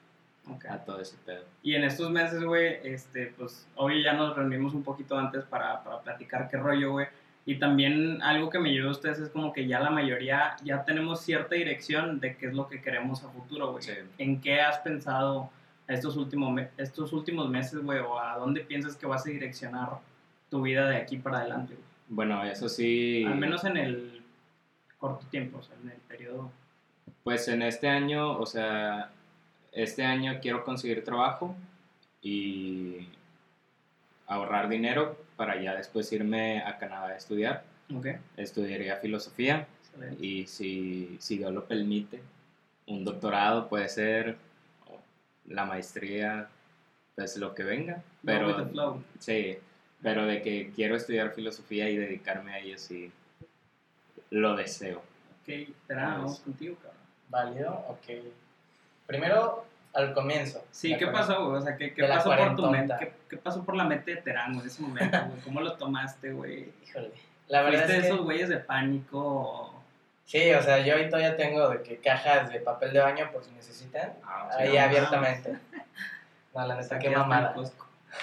Ok. 0.51 0.67
a 0.67 0.79
todo 0.84 1.01
ese 1.01 1.17
pedo. 1.24 1.44
Y 1.63 1.74
en 1.74 1.84
estos 1.84 2.10
meses, 2.10 2.43
güey, 2.44 2.79
este, 2.84 3.32
pues 3.36 3.67
hoy 3.77 4.03
ya 4.03 4.13
nos 4.13 4.36
reunimos 4.36 4.74
un 4.74 4.82
poquito 4.82 5.17
antes 5.19 5.44
para, 5.44 5.82
para 5.82 6.01
platicar 6.01 6.48
qué 6.51 6.56
rollo, 6.58 6.93
güey. 6.93 7.06
Y 7.46 7.56
también 7.58 8.22
algo 8.22 8.48
que 8.51 8.58
me 8.58 8.70
llevó 8.72 8.89
a 8.89 8.93
ustedes 8.93 9.19
es 9.19 9.29
como 9.31 9.53
que 9.53 9.67
ya 9.67 9.81
la 9.81 9.91
mayoría 9.91 10.56
ya 10.65 10.84
tenemos 10.84 11.20
cierta 11.20 11.55
dirección 11.55 12.19
de 12.20 12.36
qué 12.36 12.46
es 12.46 12.55
lo 12.55 12.69
que 12.69 12.81
queremos 12.81 13.22
a 13.22 13.29
futuro, 13.29 13.72
güey. 13.72 13.82
Sí. 13.84 13.93
¿En 14.19 14.41
qué 14.41 14.60
has 14.63 14.79
pensado 14.79 15.51
estos 15.86 16.17
últimos, 16.17 16.51
me- 16.53 16.70
estos 16.79 17.13
últimos 17.13 17.48
meses, 17.51 17.82
güey? 17.82 17.98
¿O 18.01 18.19
a 18.19 18.39
dónde 18.39 18.60
piensas 18.63 18.96
que 18.96 19.06
vas 19.06 19.27
a 19.27 19.31
direccionar 19.31 19.91
tu 20.51 20.63
vida 20.63 20.89
de 20.89 20.96
aquí 20.96 21.19
para 21.19 21.39
adelante, 21.41 21.74
güey? 21.74 21.84
Bueno, 22.08 22.43
eso 22.44 22.69
sí, 22.69 23.24
Al 23.27 23.36
menos 23.36 23.65
en 23.65 23.77
el 23.77 24.22
corto 24.98 25.27
tiempo, 25.27 25.58
o 25.58 25.63
sea, 25.63 25.74
en 25.82 25.91
el 25.91 25.96
periodo. 26.08 26.51
pues 27.24 27.48
en 27.48 27.60
este 27.63 27.89
año, 27.89 28.39
o 28.39 28.46
sea, 28.46 29.10
este 29.75 30.05
año 30.05 30.39
quiero 30.41 30.65
conseguir 30.65 31.05
trabajo 31.05 31.55
y 32.23 33.09
ahorrar 34.27 34.69
dinero 34.69 35.19
para 35.37 35.61
ya 35.61 35.75
después 35.75 36.11
irme 36.13 36.63
a 36.63 36.79
Canadá 36.79 37.09
a 37.09 37.17
estudiar. 37.17 37.65
Ok, 37.95 38.07
Estudiaría 38.37 38.97
filosofía 38.97 39.67
excelente. 39.83 40.25
y 40.25 40.47
si, 40.47 41.17
si 41.21 41.39
Dios 41.39 41.53
lo 41.53 41.67
permite, 41.67 42.23
un 42.87 43.05
doctorado 43.05 43.69
puede 43.69 43.89
ser, 43.89 44.37
la 45.47 45.65
maestría, 45.67 46.49
pues 47.15 47.37
lo 47.37 47.55
que 47.55 47.63
venga. 47.63 48.03
Pero 48.25 48.67
flow. 48.69 49.03
Sí, 49.19 49.59
pero 50.03 50.25
de 50.27 50.41
que 50.41 50.71
quiero 50.75 50.97
estudiar 50.97 51.33
filosofía 51.35 51.91
y 51.91 51.97
dedicarme 51.97 52.55
a 52.55 52.59
ello, 52.61 52.79
sí, 52.79 53.13
lo 54.31 54.57
deseo. 54.57 54.99
Ok, 55.43 55.49
espera, 55.49 56.09
vamos 56.17 56.41
contigo, 56.41 56.77
cabrón. 56.77 57.01
¿Válido? 57.29 57.85
Ok. 57.89 58.25
Primero, 59.06 59.65
al 59.93 60.13
comienzo. 60.13 60.65
Sí, 60.70 60.91
¿de 60.93 60.99
¿qué 60.99 61.06
pasó, 61.06 61.46
güey? 61.46 61.58
O 61.58 61.61
sea, 61.63 61.77
¿qué, 61.77 61.94
qué 61.94 62.05
pasó 62.05 62.34
por 62.37 62.56
tu 62.56 62.70
mente? 62.70 62.94
¿Qué, 62.99 63.13
qué 63.31 63.37
pasó 63.37 63.65
por 63.65 63.77
la 63.77 63.84
mente 63.84 64.15
de 64.15 64.23
Terán, 64.23 64.58
en 64.58 64.67
ese 64.67 64.82
momento, 64.82 65.19
güey? 65.27 65.41
¿Cómo 65.43 65.61
lo 65.61 65.75
tomaste, 65.75 66.32
güey? 66.32 66.73
Híjole. 66.87 67.13
La 67.49 67.63
verdad 67.63 67.81
¿Fuiste 67.81 67.96
es 67.96 68.03
que... 68.03 68.08
esos 68.08 68.25
güeyes 68.25 68.49
de 68.49 68.56
pánico? 68.58 69.75
Sí, 70.25 70.53
o 70.53 70.63
sea, 70.63 70.79
yo 70.79 70.96
ahí 70.96 71.08
todavía 71.08 71.37
tengo 71.37 71.69
de 71.69 71.82
que 71.82 71.99
cajas 71.99 72.51
de 72.51 72.61
papel 72.61 72.93
de 72.93 73.01
baño 73.01 73.31
por 73.31 73.44
si 73.44 73.51
necesitan. 73.53 74.15
Ah, 74.25 74.49
Ahí 74.58 74.75
no 74.75 74.81
abiertamente. 74.81 75.58
No, 76.55 76.67
la 76.67 76.77
neta, 76.77 76.99
qué 76.99 77.11
mamada. 77.11 77.55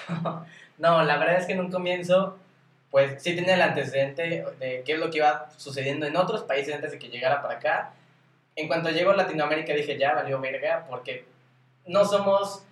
No, 0.78 1.04
la 1.04 1.16
verdad 1.18 1.36
es 1.36 1.46
que 1.46 1.52
en 1.52 1.60
un 1.60 1.70
comienzo, 1.70 2.38
pues 2.90 3.22
sí 3.22 3.36
tenía 3.36 3.54
el 3.54 3.62
antecedente 3.62 4.44
de 4.58 4.82
qué 4.84 4.94
es 4.94 4.98
lo 4.98 5.10
que 5.10 5.18
iba 5.18 5.48
sucediendo 5.56 6.06
en 6.06 6.16
otros 6.16 6.42
países 6.42 6.74
antes 6.74 6.90
de 6.90 6.98
que 6.98 7.08
llegara 7.08 7.40
para 7.40 7.58
acá. 7.58 7.92
En 8.56 8.68
cuanto 8.68 8.90
llego 8.90 9.10
a 9.12 9.16
Latinoamérica 9.16 9.72
dije, 9.74 9.98
ya 9.98 10.14
valió 10.14 10.40
verga, 10.40 10.86
porque 10.88 11.24
no 11.86 12.04
somos 12.04 12.64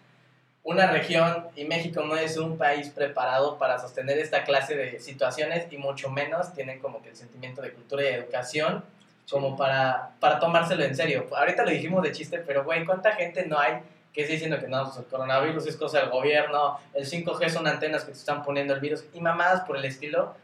una 0.63 0.91
región 0.91 1.47
y 1.57 1.65
México 1.65 2.03
no 2.03 2.17
es 2.17 2.37
un 2.37 2.59
país 2.59 2.91
preparado 2.91 3.59
para 3.59 3.79
sostener 3.79 4.19
esta 4.19 4.45
clase 4.45 4.77
de 4.77 5.01
situaciones 5.01 5.67
y 5.73 5.79
mucho 5.79 6.11
menos 6.11 6.53
tienen 6.53 6.81
como 6.81 7.03
que 7.03 7.11
el 7.11 7.17
sentimiento 7.17 7.63
de 7.63 7.73
cultura 7.73 8.03
y 8.03 8.07
educación 8.09 8.85
como 9.31 9.57
para, 9.57 10.11
para 10.21 10.39
tomárselo 10.39 10.85
en 10.85 10.95
serio. 10.95 11.27
Ahorita 11.35 11.65
lo 11.65 11.71
dijimos 11.71 12.03
de 12.03 12.13
chiste, 12.13 12.39
pero 12.39 12.65
güey, 12.65 12.85
¿cuánta 12.85 13.13
gente 13.13 13.47
no 13.47 13.59
hay 13.59 13.81
que 14.13 14.23
está 14.23 14.33
diciendo 14.33 14.59
que 14.59 14.67
no, 14.67 14.85
pues 14.85 14.97
el 14.99 15.05
coronavirus 15.05 15.67
es 15.67 15.77
cosa 15.77 16.01
del 16.01 16.11
gobierno, 16.11 16.79
el 16.95 17.09
5G 17.09 17.49
son 17.49 17.67
antenas 17.69 18.03
que 18.03 18.11
te 18.13 18.19
están 18.19 18.43
poniendo 18.43 18.75
el 18.75 18.81
virus 18.81 19.05
y 19.15 19.21
mamadas 19.21 19.63
por 19.63 19.77
el 19.77 19.85
estilo? 19.85 20.35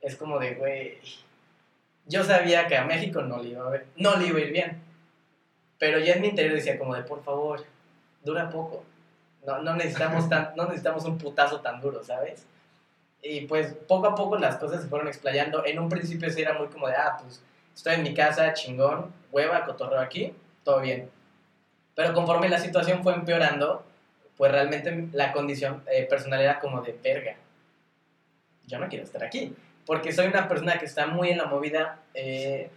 Es 0.00 0.16
como 0.16 0.38
de, 0.38 0.54
güey, 0.54 0.98
yo 2.12 2.22
sabía 2.24 2.66
que 2.66 2.76
a 2.76 2.84
México 2.84 3.22
no 3.22 3.42
le 3.42 3.50
iba 3.50 3.66
a, 3.66 3.70
ver, 3.70 3.86
no 3.96 4.16
le 4.16 4.26
iba 4.28 4.38
a 4.38 4.42
ir 4.42 4.52
bien, 4.52 4.82
pero 5.78 5.98
ya 5.98 6.14
en 6.14 6.20
mi 6.20 6.28
interior 6.28 6.54
decía 6.54 6.78
como 6.78 6.94
de, 6.94 7.02
por 7.02 7.22
favor, 7.24 7.64
dura 8.22 8.50
poco 8.50 8.84
no, 9.46 9.60
no, 9.62 9.74
necesitamos 9.74 10.28
tan, 10.28 10.52
no 10.56 10.64
necesitamos 10.64 11.04
un 11.04 11.18
putazo 11.18 11.60
tan 11.60 11.80
duro, 11.80 12.02
¿sabes? 12.02 12.46
Y 13.22 13.42
pues 13.42 13.74
poco 13.86 14.06
a 14.08 14.14
poco 14.14 14.36
las 14.36 14.56
cosas 14.56 14.82
se 14.82 14.88
fueron 14.88 15.08
explayando. 15.08 15.64
En 15.64 15.78
un 15.78 15.88
principio 15.88 16.30
sí 16.30 16.42
era 16.42 16.54
muy 16.54 16.68
como 16.68 16.88
de, 16.88 16.94
ah, 16.94 17.18
pues 17.20 17.42
estoy 17.74 17.94
en 17.94 18.02
mi 18.02 18.14
casa, 18.14 18.52
chingón, 18.52 19.12
hueva, 19.30 19.64
cotorreo 19.64 20.00
aquí, 20.00 20.34
todo 20.64 20.80
bien. 20.80 21.08
Pero 21.94 22.14
conforme 22.14 22.48
la 22.48 22.58
situación 22.58 23.02
fue 23.02 23.14
empeorando, 23.14 23.84
pues 24.36 24.50
realmente 24.50 25.08
la 25.12 25.32
condición 25.32 25.84
eh, 25.92 26.04
personal 26.04 26.40
era 26.40 26.58
como 26.58 26.82
de 26.82 26.98
verga. 27.02 27.36
Yo 28.66 28.78
no 28.78 28.88
quiero 28.88 29.04
estar 29.04 29.22
aquí, 29.22 29.54
porque 29.86 30.12
soy 30.12 30.26
una 30.26 30.48
persona 30.48 30.78
que 30.78 30.86
está 30.86 31.06
muy 31.06 31.30
en 31.30 31.38
la 31.38 31.46
movida. 31.46 31.98
Eh, 32.14 32.70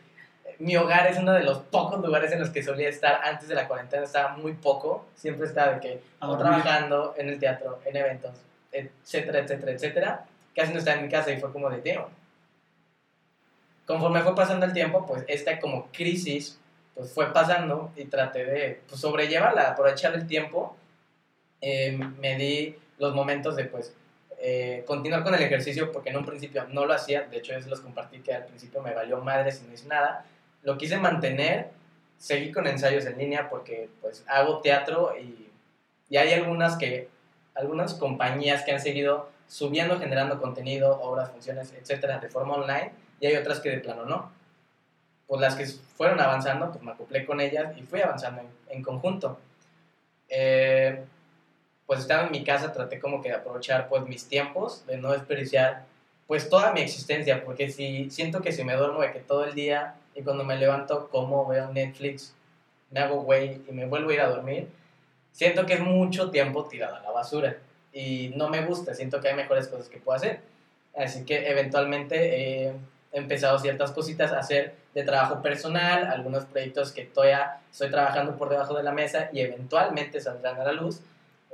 mi 0.60 0.76
hogar 0.78 1.08
es 1.08 1.18
uno 1.18 1.34
de 1.34 1.44
los 1.44 1.60
pocos 1.60 2.04
lugares 2.04 2.32
en 2.32 2.40
los 2.40 2.50
que 2.50 2.64
solía 2.64 2.90
estar 2.90 3.22
antes 3.24 3.48
de 3.48 3.56
la 3.56 3.68
cuarentena, 3.68 4.04
estaba 4.04 4.38
muy 4.38 4.54
poco, 4.54 5.06
siempre 5.16 5.48
estaba 5.48 5.74
de 5.74 5.80
que 5.82 6.02
o 6.20 6.38
trabajando 6.38 7.14
en 7.18 7.30
el 7.30 7.40
teatro, 7.40 7.80
en 7.86 7.98
eventos, 7.98 8.32
etcétera, 8.72 9.40
etcétera, 9.40 9.72
etcétera. 9.72 10.26
Casi 10.56 10.72
no 10.72 10.80
estaba 10.80 10.98
en 10.98 11.04
mi 11.04 11.10
casa 11.10 11.32
y 11.32 11.40
fue 11.40 11.52
como 11.52 11.70
de 11.70 11.80
tío. 11.80 12.08
Conforme 13.86 14.22
fue 14.22 14.34
pasando 14.34 14.66
el 14.66 14.74
tiempo, 14.74 15.06
pues 15.06 15.24
esta 15.28 15.60
como 15.60 15.88
crisis 15.92 16.60
pues 16.96 17.12
fue 17.12 17.32
pasando 17.34 17.92
y 17.98 18.06
traté 18.06 18.46
de 18.46 18.82
pues, 18.88 19.02
sobrellevarla, 19.02 19.70
aprovechar 19.70 20.16
el 20.16 20.28
tiempo. 20.28 20.76
Eh, 21.62 21.98
me 22.20 22.38
di 22.38 22.76
los 22.98 23.14
momentos 23.14 23.56
de 23.56 23.66
pues 23.66 23.94
eh, 24.48 24.84
continuar 24.86 25.24
con 25.24 25.34
el 25.34 25.42
ejercicio 25.42 25.92
porque 25.92 26.12
en 26.12 26.18
un 26.18 26.26
principio 26.26 26.68
no 26.70 26.86
lo 26.86 26.94
hacía, 26.94 27.24
de 27.24 27.38
hecho 27.38 27.56
es 27.56 27.66
los 27.66 27.82
compartí 27.82 28.20
que 28.20 28.32
al 28.32 28.46
principio 28.46 28.80
me 28.80 28.94
valió 28.94 29.18
madre 29.18 29.52
si 29.52 29.66
no 29.66 29.74
hice 29.74 29.88
nada, 29.88 30.24
lo 30.62 30.78
quise 30.78 30.98
mantener, 30.98 31.72
seguí 32.20 32.52
con 32.52 32.68
ensayos 32.68 33.08
en 33.08 33.18
línea 33.18 33.50
porque 33.50 33.90
pues 34.02 34.24
hago 34.28 34.60
teatro 34.60 35.16
y, 35.20 35.50
y 36.12 36.18
hay 36.18 36.32
algunas 36.34 36.78
que, 36.78 37.10
algunas 37.56 37.96
compañías 37.96 38.62
que 38.64 38.74
han 38.74 38.80
seguido 38.80 39.32
subiendo, 39.48 39.98
generando 39.98 40.40
contenido, 40.40 41.02
obras, 41.02 41.32
funciones, 41.32 41.74
etcétera, 41.74 42.20
de 42.20 42.30
forma 42.30 42.54
online 42.54 42.92
y 43.20 43.26
hay 43.26 43.38
otras 43.38 43.60
que 43.62 43.72
de 43.72 43.80
plano 43.80 44.06
no. 44.06 44.32
Pues 45.26 45.42
las 45.42 45.56
que 45.56 45.66
fueron 45.66 46.20
avanzando, 46.20 46.72
pues 46.72 46.84
me 46.84 46.92
acoplé 46.92 47.26
con 47.26 47.42
ellas 47.42 47.76
y 47.78 47.82
fui 47.82 48.00
avanzando 48.00 48.44
en, 48.70 48.84
conjunto. 48.84 49.40
Eh, 50.30 51.04
pues 51.86 52.00
estaba 52.02 52.26
en 52.26 52.32
mi 52.32 52.44
casa, 52.44 52.74
traté 52.74 53.00
como 53.00 53.22
que 53.22 53.30
de 53.30 53.36
aprovechar 53.36 53.88
pues 53.88 54.04
mis 54.08 54.28
tiempos, 54.28 54.86
de 54.88 54.98
no 54.98 55.12
desperdiciar 55.12 55.86
pues 56.28 56.50
toda 56.50 56.74
mi 56.74 56.82
existencia, 56.82 57.44
porque 57.44 57.70
si 57.70 58.10
siento 58.10 58.42
que 58.42 58.52
si 58.52 58.64
me 58.64 58.76
duermo 58.76 59.02
de 59.02 59.12
que 59.12 59.20
todo 59.20 59.46
el 59.46 59.54
día 59.54 59.96
y 60.16 60.24
cuando 60.24 60.44
me 60.44 60.58
levanto 60.58 61.10
como 61.10 61.46
veo 61.48 61.72
Netflix, 61.72 62.34
me 62.92 63.00
hago 63.00 63.22
güey 63.22 63.62
y 63.68 63.72
me 63.72 63.86
vuelvo 63.86 64.10
a 64.10 64.14
ir 64.14 64.22
a 64.22 64.30
dormir, 64.30 64.68
siento 65.32 65.66
que 65.66 65.74
es 65.74 65.82
mucho 65.82 66.32
tiempo 66.32 66.66
tirado 66.66 66.96
a 66.96 67.02
la 67.02 67.12
basura 67.12 67.58
y 67.94 68.32
no 68.36 68.50
me 68.50 68.66
gusta, 68.66 68.96
siento 68.96 69.22
que 69.22 69.30
hay 69.30 69.36
mejores 69.36 69.68
cosas 69.68 69.88
que 69.88 69.98
puedo 69.98 70.18
hacer. 70.18 70.40
Así 70.98 71.26
que 71.26 71.50
eventualmente 71.50 72.68
he 72.68 72.74
empezado 73.12 73.60
ciertas 73.60 73.92
cositas 73.92 74.32
a 74.32 74.40
hacer 74.40 74.76
de 74.94 75.04
trabajo 75.04 75.42
personal, 75.42 76.06
algunos 76.06 76.46
proyectos 76.46 76.92
que 76.92 77.04
todavía 77.04 77.58
estoy 77.72 77.92
trabajando 77.92 78.38
por 78.38 78.50
debajo 78.50 78.76
de 78.76 78.84
la 78.84 78.92
mesa 78.92 79.30
y 79.34 79.42
eventualmente 79.42 80.22
saldrán 80.22 80.60
a 80.60 80.64
la 80.64 80.72
luz. 80.72 81.02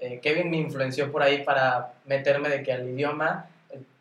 Eh, 0.01 0.19
Kevin 0.19 0.49
me 0.49 0.57
influenció 0.57 1.11
por 1.11 1.23
ahí 1.23 1.43
para 1.43 1.93
meterme 2.05 2.49
de 2.49 2.63
que 2.63 2.73
al 2.73 2.89
idioma. 2.89 3.47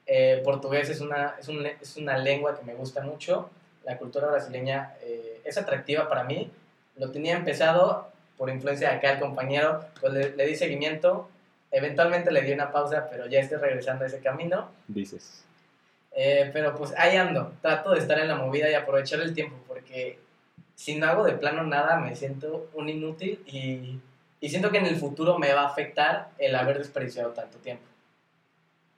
Eh, 0.07 0.41
portugués 0.43 0.89
es 0.89 1.01
una, 1.01 1.37
es, 1.39 1.47
un, 1.47 1.65
es, 1.65 1.97
una 1.97 2.19
lengua 2.19 2.59
que 2.59 2.65
me 2.65 2.75
gusta 2.75 3.01
mucho, 3.01 3.49
la 3.85 3.97
cultura 3.97 4.27
brasileña 4.27 4.95
eh, 5.03 5.41
es 5.45 5.57
atractiva 5.57 6.09
para 6.09 6.25
mí, 6.25 6.51
lo 6.97 7.13
tenía 7.13 7.37
empezado 7.37 8.11
por 8.37 8.51
influencia 8.51 8.91
de 8.91 8.97
acá 8.97 9.13
el 9.13 9.21
compañero, 9.21 9.85
pues 10.01 10.13
le, 10.13 10.35
le, 10.35 10.47
di 10.47 10.57
seguimiento, 10.57 11.29
eventualmente 11.71 12.33
le 12.33 12.43
di 12.43 12.51
una 12.53 12.73
pausa, 12.73 13.09
pero 13.09 13.27
ya 13.27 13.39
estoy 13.39 13.59
regresando 13.59 14.03
a 14.03 14.09
ese 14.09 14.19
camino. 14.19 14.71
Dices. 14.89 15.45
Eh, 16.13 16.51
pero 16.53 16.75
pues 16.75 16.93
ahí 16.97 17.17
ando, 17.17 17.53
trato 17.63 17.93
de 17.93 18.01
estar 18.01 18.19
en 18.19 18.27
la 18.27 18.35
movida 18.35 18.69
y 18.69 18.75
aprovechar 18.75 19.21
el 19.21 19.33
tiempo, 19.33 19.57
porque 19.69 20.19
si 20.75 20.97
no 20.97 21.07
hago 21.07 21.25
de 21.25 21.35
plano 21.35 21.63
nada 21.63 22.01
me 22.01 22.17
siento 22.17 22.69
un 22.75 22.89
inútil 22.89 23.41
y, 23.47 24.01
y 24.41 24.49
siento 24.49 24.71
que 24.71 24.79
en 24.79 24.87
el 24.87 24.97
futuro 24.97 25.39
me 25.39 25.53
va 25.53 25.63
a 25.63 25.69
afectar 25.69 26.31
el 26.39 26.55
haber 26.55 26.79
desperdiciado 26.79 27.33
tanto 27.33 27.59
tiempo. 27.59 27.85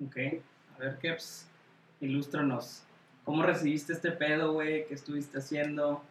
Ok. 0.07 0.17
A 0.77 0.79
ver, 0.79 0.99
Keps, 0.99 1.49
ilústranos. 2.01 2.85
¿Cómo 3.25 3.43
recibiste 3.43 3.93
este 3.93 4.11
pedo, 4.13 4.53
güey? 4.53 4.87
¿Qué 4.87 4.95
estuviste 4.95 5.39
haciendo? 5.39 6.03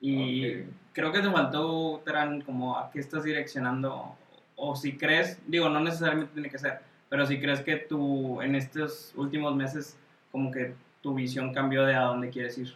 Y 0.00 0.64
creo 0.92 1.12
que 1.12 1.20
te 1.20 1.30
faltó, 1.30 2.02
Tran, 2.04 2.42
como 2.42 2.78
a 2.78 2.90
qué 2.90 3.00
estás 3.00 3.24
direccionando. 3.24 4.16
O 4.56 4.76
si 4.76 4.96
crees, 4.96 5.38
digo, 5.46 5.68
no 5.68 5.80
necesariamente 5.80 6.32
tiene 6.34 6.50
que 6.50 6.58
ser, 6.58 6.80
pero 7.08 7.26
si 7.26 7.40
crees 7.40 7.60
que 7.62 7.76
tú 7.76 8.40
en 8.40 8.54
estos 8.54 9.12
últimos 9.16 9.54
meses, 9.54 9.96
como 10.30 10.50
que 10.50 10.74
tu 11.00 11.14
visión 11.14 11.52
cambió 11.52 11.84
de 11.84 11.94
a 11.94 12.02
dónde 12.02 12.30
quieres 12.30 12.58
ir. 12.58 12.74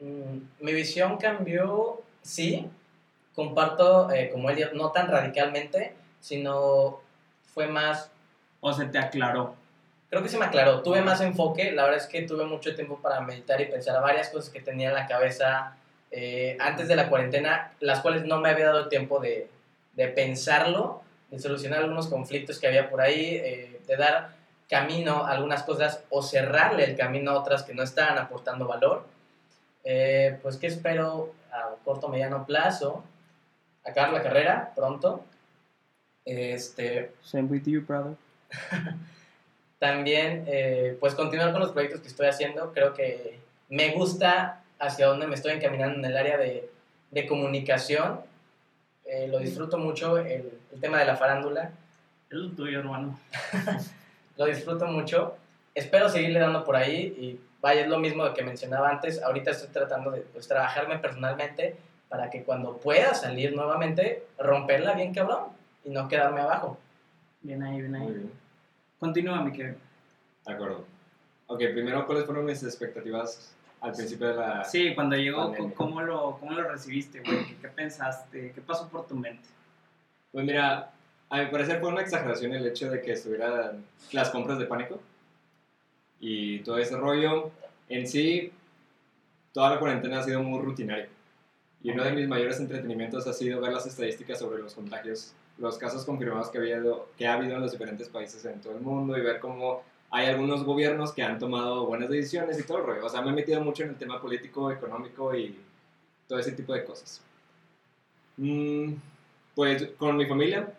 Mm, 0.00 0.64
mi 0.64 0.72
visión 0.72 1.16
cambió, 1.16 2.02
sí. 2.22 2.68
Comparto, 3.38 4.10
eh, 4.10 4.30
como 4.30 4.50
él, 4.50 4.70
no 4.74 4.90
tan 4.90 5.06
radicalmente, 5.08 5.94
sino 6.20 7.00
fue 7.54 7.68
más... 7.68 8.10
O 8.60 8.72
se 8.72 8.86
te 8.86 8.98
aclaró 8.98 9.54
creo 10.10 10.22
que 10.22 10.28
se 10.28 10.38
me 10.38 10.46
aclaró. 10.46 10.82
Tuve 10.82 11.02
más 11.02 11.20
enfoque, 11.20 11.72
la 11.72 11.84
verdad 11.84 11.98
es 11.98 12.06
que 12.06 12.22
tuve 12.22 12.44
mucho 12.44 12.74
tiempo 12.74 12.98
para 13.00 13.20
meditar 13.20 13.60
y 13.60 13.66
pensar 13.66 13.96
a 13.96 14.00
varias 14.00 14.30
cosas 14.30 14.50
que 14.50 14.60
tenía 14.60 14.88
en 14.88 14.94
la 14.94 15.06
cabeza 15.06 15.76
eh, 16.10 16.56
antes 16.60 16.88
de 16.88 16.96
la 16.96 17.08
cuarentena, 17.08 17.72
las 17.80 18.00
cuales 18.00 18.24
no 18.24 18.40
me 18.40 18.50
había 18.50 18.66
dado 18.66 18.88
tiempo 18.88 19.20
de, 19.20 19.48
de 19.94 20.08
pensarlo, 20.08 21.02
de 21.30 21.38
solucionar 21.38 21.80
algunos 21.80 22.08
conflictos 22.08 22.58
que 22.58 22.66
había 22.66 22.88
por 22.88 23.00
ahí, 23.00 23.36
eh, 23.36 23.80
de 23.86 23.96
dar 23.96 24.30
camino 24.68 25.24
a 25.24 25.32
algunas 25.32 25.62
cosas 25.62 26.04
o 26.10 26.22
cerrarle 26.22 26.84
el 26.84 26.96
camino 26.96 27.30
a 27.30 27.38
otras 27.38 27.62
que 27.62 27.74
no 27.74 27.82
estaban 27.82 28.18
aportando 28.18 28.66
valor. 28.66 29.06
Eh, 29.84 30.38
pues 30.42 30.56
que 30.56 30.66
espero 30.66 31.32
a 31.50 31.74
corto 31.84 32.08
mediano 32.08 32.44
plazo 32.44 33.04
acabar 33.84 34.12
la 34.12 34.22
carrera 34.22 34.72
pronto. 34.74 35.24
Este, 36.24 37.12
Same 37.22 37.44
with 37.44 37.64
you, 37.64 37.82
brother. 37.82 38.14
También, 39.78 40.44
eh, 40.46 40.96
pues 40.98 41.14
continuar 41.14 41.52
con 41.52 41.60
los 41.60 41.72
proyectos 41.72 42.00
que 42.00 42.08
estoy 42.08 42.26
haciendo. 42.26 42.72
Creo 42.72 42.94
que 42.94 43.38
me 43.68 43.92
gusta 43.92 44.62
hacia 44.78 45.06
dónde 45.06 45.26
me 45.26 45.34
estoy 45.34 45.52
encaminando 45.52 45.98
en 45.98 46.04
el 46.04 46.16
área 46.16 46.36
de, 46.36 46.68
de 47.10 47.26
comunicación. 47.26 48.20
Eh, 49.04 49.28
lo 49.28 49.38
disfruto 49.38 49.78
mucho, 49.78 50.18
el, 50.18 50.52
el, 50.72 50.80
tema 50.80 50.98
de 50.98 51.06
la 51.06 51.16
farándula. 51.16 51.70
Es 52.28 52.36
lo 52.36 52.50
tuyo, 52.50 52.80
hermano. 52.80 53.18
lo 54.36 54.46
disfruto 54.46 54.86
mucho. 54.86 55.36
Espero 55.74 56.08
seguirle 56.08 56.40
dando 56.40 56.64
por 56.64 56.76
ahí 56.76 57.14
y 57.18 57.40
vaya, 57.60 57.82
es 57.82 57.88
lo 57.88 57.98
mismo 57.98 58.32
que 58.34 58.42
mencionaba 58.42 58.90
antes. 58.90 59.22
Ahorita 59.22 59.52
estoy 59.52 59.68
tratando 59.68 60.10
de 60.10 60.20
pues, 60.22 60.46
trabajarme 60.48 60.98
personalmente 60.98 61.76
para 62.08 62.30
que 62.30 62.42
cuando 62.42 62.78
pueda 62.78 63.14
salir 63.14 63.54
nuevamente, 63.54 64.24
romperla 64.38 64.94
bien 64.94 65.12
cabrón 65.12 65.44
y 65.84 65.90
no 65.90 66.08
quedarme 66.08 66.40
abajo. 66.40 66.78
Bien 67.42 67.62
ahí, 67.62 67.80
bien 67.80 67.94
ahí. 67.94 68.30
Continúa, 68.98 69.42
mi 69.42 69.56
De 69.56 69.76
acuerdo. 70.46 70.84
Ok, 71.46 71.58
primero, 71.72 72.06
¿cuáles 72.06 72.24
fueron 72.24 72.44
mis 72.44 72.62
expectativas 72.62 73.54
al 73.80 73.92
principio 73.92 74.28
de 74.28 74.34
la. 74.34 74.64
Sí, 74.64 74.94
cuando 74.94 75.16
llegó, 75.16 75.54
¿cómo 75.74 76.02
lo, 76.02 76.36
¿cómo 76.38 76.52
lo 76.52 76.68
recibiste, 76.68 77.20
güey? 77.20 77.56
¿Qué 77.60 77.68
pensaste? 77.68 78.52
¿Qué 78.54 78.60
pasó 78.60 78.88
por 78.88 79.06
tu 79.06 79.14
mente? 79.14 79.46
Pues 80.32 80.44
mira, 80.44 80.90
a 81.30 81.38
mi 81.38 81.46
parecer 81.46 81.80
fue 81.80 81.90
una 81.90 82.02
exageración 82.02 82.54
el 82.54 82.66
hecho 82.66 82.90
de 82.90 83.00
que 83.00 83.12
estuvieran 83.12 83.84
las 84.12 84.30
compras 84.30 84.58
de 84.58 84.66
pánico 84.66 85.00
y 86.20 86.58
todo 86.60 86.78
ese 86.78 86.96
rollo. 86.96 87.50
En 87.88 88.06
sí, 88.06 88.52
toda 89.52 89.70
la 89.70 89.78
cuarentena 89.78 90.20
ha 90.20 90.22
sido 90.22 90.42
muy 90.42 90.60
rutinaria. 90.60 91.08
Y 91.82 91.90
uno 91.90 92.04
de 92.04 92.12
mis 92.12 92.26
mayores 92.26 92.58
entretenimientos 92.58 93.26
ha 93.26 93.32
sido 93.32 93.60
ver 93.60 93.72
las 93.72 93.86
estadísticas 93.86 94.38
sobre 94.38 94.62
los 94.62 94.74
contagios 94.74 95.34
los 95.58 95.76
casos 95.76 96.04
confirmados 96.04 96.50
que, 96.50 96.58
había, 96.58 96.80
que 97.16 97.26
ha 97.26 97.34
habido 97.34 97.56
en 97.56 97.62
los 97.62 97.72
diferentes 97.72 98.08
países 98.08 98.44
en 98.44 98.60
todo 98.60 98.74
el 98.74 98.80
mundo 98.80 99.18
y 99.18 99.20
ver 99.20 99.40
cómo 99.40 99.82
hay 100.10 100.26
algunos 100.26 100.64
gobiernos 100.64 101.12
que 101.12 101.22
han 101.22 101.38
tomado 101.38 101.86
buenas 101.86 102.08
decisiones 102.08 102.58
y 102.58 102.62
todo 102.62 102.78
el 102.78 102.84
rollo. 102.84 103.04
O 103.04 103.08
sea, 103.08 103.22
me 103.22 103.30
he 103.30 103.34
metido 103.34 103.60
mucho 103.60 103.82
en 103.82 103.90
el 103.90 103.96
tema 103.96 104.20
político, 104.20 104.70
económico 104.70 105.34
y, 105.34 105.58
todo 106.26 106.38
ese 106.38 106.52
tipo 106.52 106.74
de 106.74 106.84
cosas. 106.84 107.22
Mm, 108.36 108.92
pues 109.54 109.88
con 109.96 110.16
mi 110.16 110.26
familia, 110.26 110.72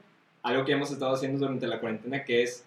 algo 0.44 0.64
que 0.64 0.74
hemos 0.74 0.92
estado 0.92 1.16
haciendo 1.16 1.40
durante 1.40 1.68
la 1.68 1.80
cuarentena 1.80 2.24
que 2.24 2.44
es 2.44 2.64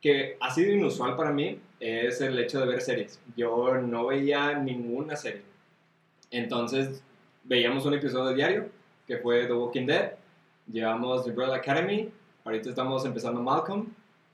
que 0.00 0.36
ha 0.40 0.54
sido 0.54 0.72
inusual 0.72 1.16
para 1.16 1.32
mí 1.32 1.60
es 1.80 2.20
el 2.20 2.38
hecho 2.38 2.60
de 2.60 2.66
ver 2.66 2.80
series. 2.80 3.20
Yo 3.36 3.74
no 3.78 4.06
veía 4.06 4.54
ninguna 4.54 5.16
serie. 5.16 5.42
Entonces 6.30 7.02
veíamos 7.48 7.86
un 7.86 7.94
episodio 7.94 8.34
diario 8.34 8.68
que 9.06 9.16
fue 9.18 9.46
The 9.46 9.52
Walking 9.54 9.86
Dead. 9.86 10.12
Llevamos 10.70 11.24
The 11.24 11.30
Umbrella 11.30 11.56
Academy. 11.56 12.10
Ahorita 12.44 12.68
estamos 12.68 13.04
empezando 13.04 13.42
Malcolm, 13.42 13.86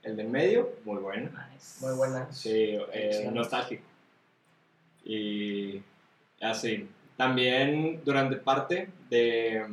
el 0.03 0.15
del 0.17 0.27
medio, 0.27 0.69
muy 0.83 0.97
bueno. 0.97 1.29
Nice. 1.29 1.85
Muy 1.85 1.95
buena. 1.95 2.31
Sí, 2.31 2.77
eh, 2.93 3.29
nostálgico. 3.33 3.83
Y 5.05 5.81
así. 6.41 6.87
También 7.15 8.01
durante 8.03 8.35
parte 8.35 8.89
de, 9.09 9.65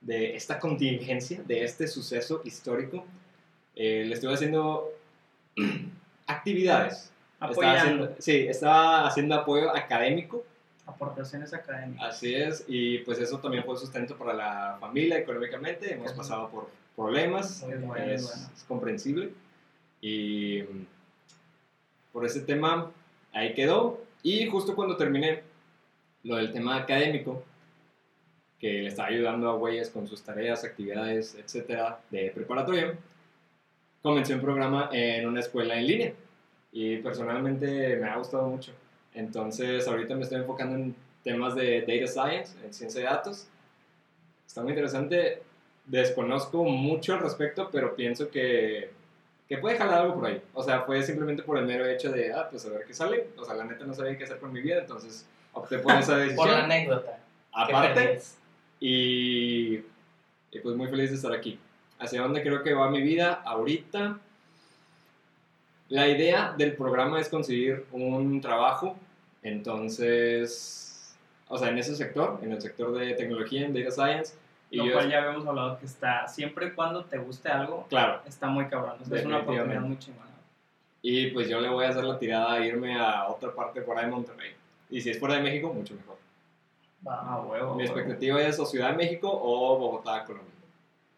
de 0.00 0.34
esta 0.34 0.58
contingencia, 0.58 1.42
de 1.44 1.62
este 1.62 1.86
suceso 1.86 2.40
histórico, 2.44 3.04
eh, 3.76 4.04
le 4.06 4.14
estuve 4.14 4.32
haciendo 4.32 4.90
actividades. 6.26 7.10
Estaba 7.34 7.52
Apoyando. 7.52 8.04
haciendo, 8.04 8.14
sí, 8.18 8.46
estaba 8.48 9.06
haciendo 9.06 9.34
apoyo 9.34 9.76
académico, 9.76 10.44
Aportaciones 10.86 11.54
académicas. 11.54 12.04
así 12.14 12.34
es, 12.34 12.64
y 12.66 12.98
pues 12.98 13.18
eso 13.20 13.38
también 13.38 13.62
fue 13.64 13.76
sustento 13.76 14.16
para 14.16 14.32
la 14.32 14.76
familia 14.80 15.18
económicamente. 15.18 15.94
Hemos 15.94 16.12
pasado 16.12 16.48
por 16.50 16.68
problemas, 16.96 17.62
Es 17.62 17.86
bueno, 17.86 18.04
es, 18.04 18.22
bueno. 18.24 18.50
es 18.54 18.64
comprensible. 18.64 19.30
Y 20.00 20.62
por 22.12 22.26
ese 22.26 22.40
tema 22.40 22.90
ahí 23.32 23.54
quedó. 23.54 24.00
Y 24.22 24.46
justo 24.46 24.74
cuando 24.74 24.96
terminé 24.96 25.42
lo 26.24 26.36
del 26.36 26.52
tema 26.52 26.76
académico, 26.76 27.44
que 28.58 28.82
le 28.82 28.88
estaba 28.88 29.08
ayudando 29.08 29.50
a 29.50 29.54
güeyes 29.54 29.90
con 29.90 30.06
sus 30.06 30.22
tareas, 30.22 30.64
actividades, 30.64 31.34
etcétera, 31.34 32.00
de 32.10 32.30
preparatoria, 32.30 32.96
comencé 34.02 34.34
un 34.34 34.40
programa 34.40 34.88
en 34.92 35.26
una 35.26 35.40
escuela 35.40 35.76
en 35.76 35.86
línea. 35.86 36.12
Y 36.72 36.98
personalmente 36.98 37.96
me 37.96 38.08
ha 38.08 38.16
gustado 38.16 38.48
mucho. 38.48 38.72
Entonces, 39.14 39.86
ahorita 39.86 40.14
me 40.14 40.22
estoy 40.22 40.38
enfocando 40.38 40.76
en 40.76 40.94
temas 41.22 41.54
de 41.54 41.82
data 41.82 42.06
science, 42.06 42.54
en 42.64 42.72
ciencia 42.72 43.00
de 43.00 43.06
datos. 43.06 43.46
Está 44.46 44.62
muy 44.62 44.72
interesante. 44.72 45.42
Desconozco 45.86 46.64
mucho 46.64 47.14
al 47.14 47.20
respecto, 47.20 47.68
pero 47.70 47.94
pienso 47.94 48.30
que, 48.30 48.90
que 49.48 49.58
puede 49.58 49.76
jalar 49.76 50.02
algo 50.02 50.14
por 50.14 50.26
ahí. 50.26 50.40
O 50.54 50.62
sea, 50.62 50.82
fue 50.82 51.02
simplemente 51.02 51.42
por 51.42 51.58
el 51.58 51.66
mero 51.66 51.86
hecho 51.86 52.10
de, 52.10 52.32
ah, 52.32 52.48
pues 52.50 52.64
a 52.66 52.70
ver 52.70 52.84
qué 52.86 52.94
sale. 52.94 53.28
O 53.36 53.44
sea, 53.44 53.54
la 53.54 53.64
neta 53.64 53.84
no 53.84 53.94
sabía 53.94 54.16
qué 54.16 54.24
hacer 54.24 54.38
con 54.38 54.52
mi 54.52 54.60
vida, 54.60 54.78
entonces 54.78 55.26
opté 55.52 55.78
por 55.78 55.92
esa 55.92 56.16
decisión. 56.18 56.46
Por 56.46 56.56
la 56.56 56.64
anécdota. 56.64 57.18
¿Qué 57.66 57.72
Aparte, 57.72 58.20
y, 58.80 59.76
y 60.50 60.58
pues 60.62 60.74
muy 60.76 60.88
feliz 60.88 61.10
de 61.10 61.16
estar 61.16 61.32
aquí. 61.32 61.58
¿Hacia 61.98 62.22
dónde 62.22 62.42
creo 62.42 62.62
que 62.62 62.74
va 62.74 62.90
mi 62.90 63.00
vida 63.00 63.42
ahorita? 63.44 64.18
La 65.88 66.08
idea 66.08 66.54
del 66.56 66.74
programa 66.74 67.20
es 67.20 67.28
conseguir 67.28 67.84
un 67.92 68.40
trabajo, 68.40 68.96
entonces, 69.42 71.14
o 71.48 71.58
sea, 71.58 71.68
en 71.68 71.78
ese 71.78 71.94
sector, 71.96 72.38
en 72.42 72.52
el 72.52 72.60
sector 72.60 72.92
de 72.96 73.14
tecnología, 73.14 73.66
en 73.66 73.74
data 73.74 73.90
science. 73.90 74.34
Y 74.70 74.78
Lo 74.78 74.86
yo, 74.86 74.92
cual 74.94 75.10
ya 75.10 75.18
habíamos 75.18 75.46
hablado 75.46 75.78
que 75.78 75.84
está, 75.86 76.26
siempre 76.26 76.68
y 76.68 76.70
cuando 76.70 77.04
te 77.04 77.18
guste 77.18 77.48
algo, 77.50 77.86
claro, 77.90 78.22
está 78.26 78.46
muy 78.48 78.66
cabrón. 78.66 78.96
O 79.02 79.04
sea, 79.04 79.18
es 79.18 79.26
una 79.26 79.38
oportunidad 79.38 79.80
muy 79.82 79.98
chingona. 79.98 80.30
y 81.02 81.30
pues 81.32 81.48
yo 81.48 81.60
le 81.60 81.68
voy 81.68 81.84
a 81.84 81.90
hacer 81.90 82.04
la 82.04 82.18
tirada 82.18 82.52
a 82.54 82.64
irme 82.64 82.98
a 82.98 83.26
otra 83.28 83.52
parte 83.54 83.82
fuera 83.82 84.00
de 84.02 84.06
Monterrey. 84.08 84.52
Y 84.88 85.00
si 85.00 85.10
es 85.10 85.18
fuera 85.18 85.34
de 85.36 85.42
México, 85.42 85.72
mucho 85.74 85.94
mejor. 85.94 86.16
Va. 87.06 87.20
Ah, 87.22 87.40
huevo. 87.40 87.74
Mi 87.74 87.82
huevo. 87.82 87.96
expectativa 87.98 88.40
es 88.42 88.58
o 88.60 88.64
Ciudad 88.64 88.90
de 88.92 88.96
México 88.96 89.28
o 89.30 89.78
Bogotá, 89.78 90.24
Colombia. 90.24 90.48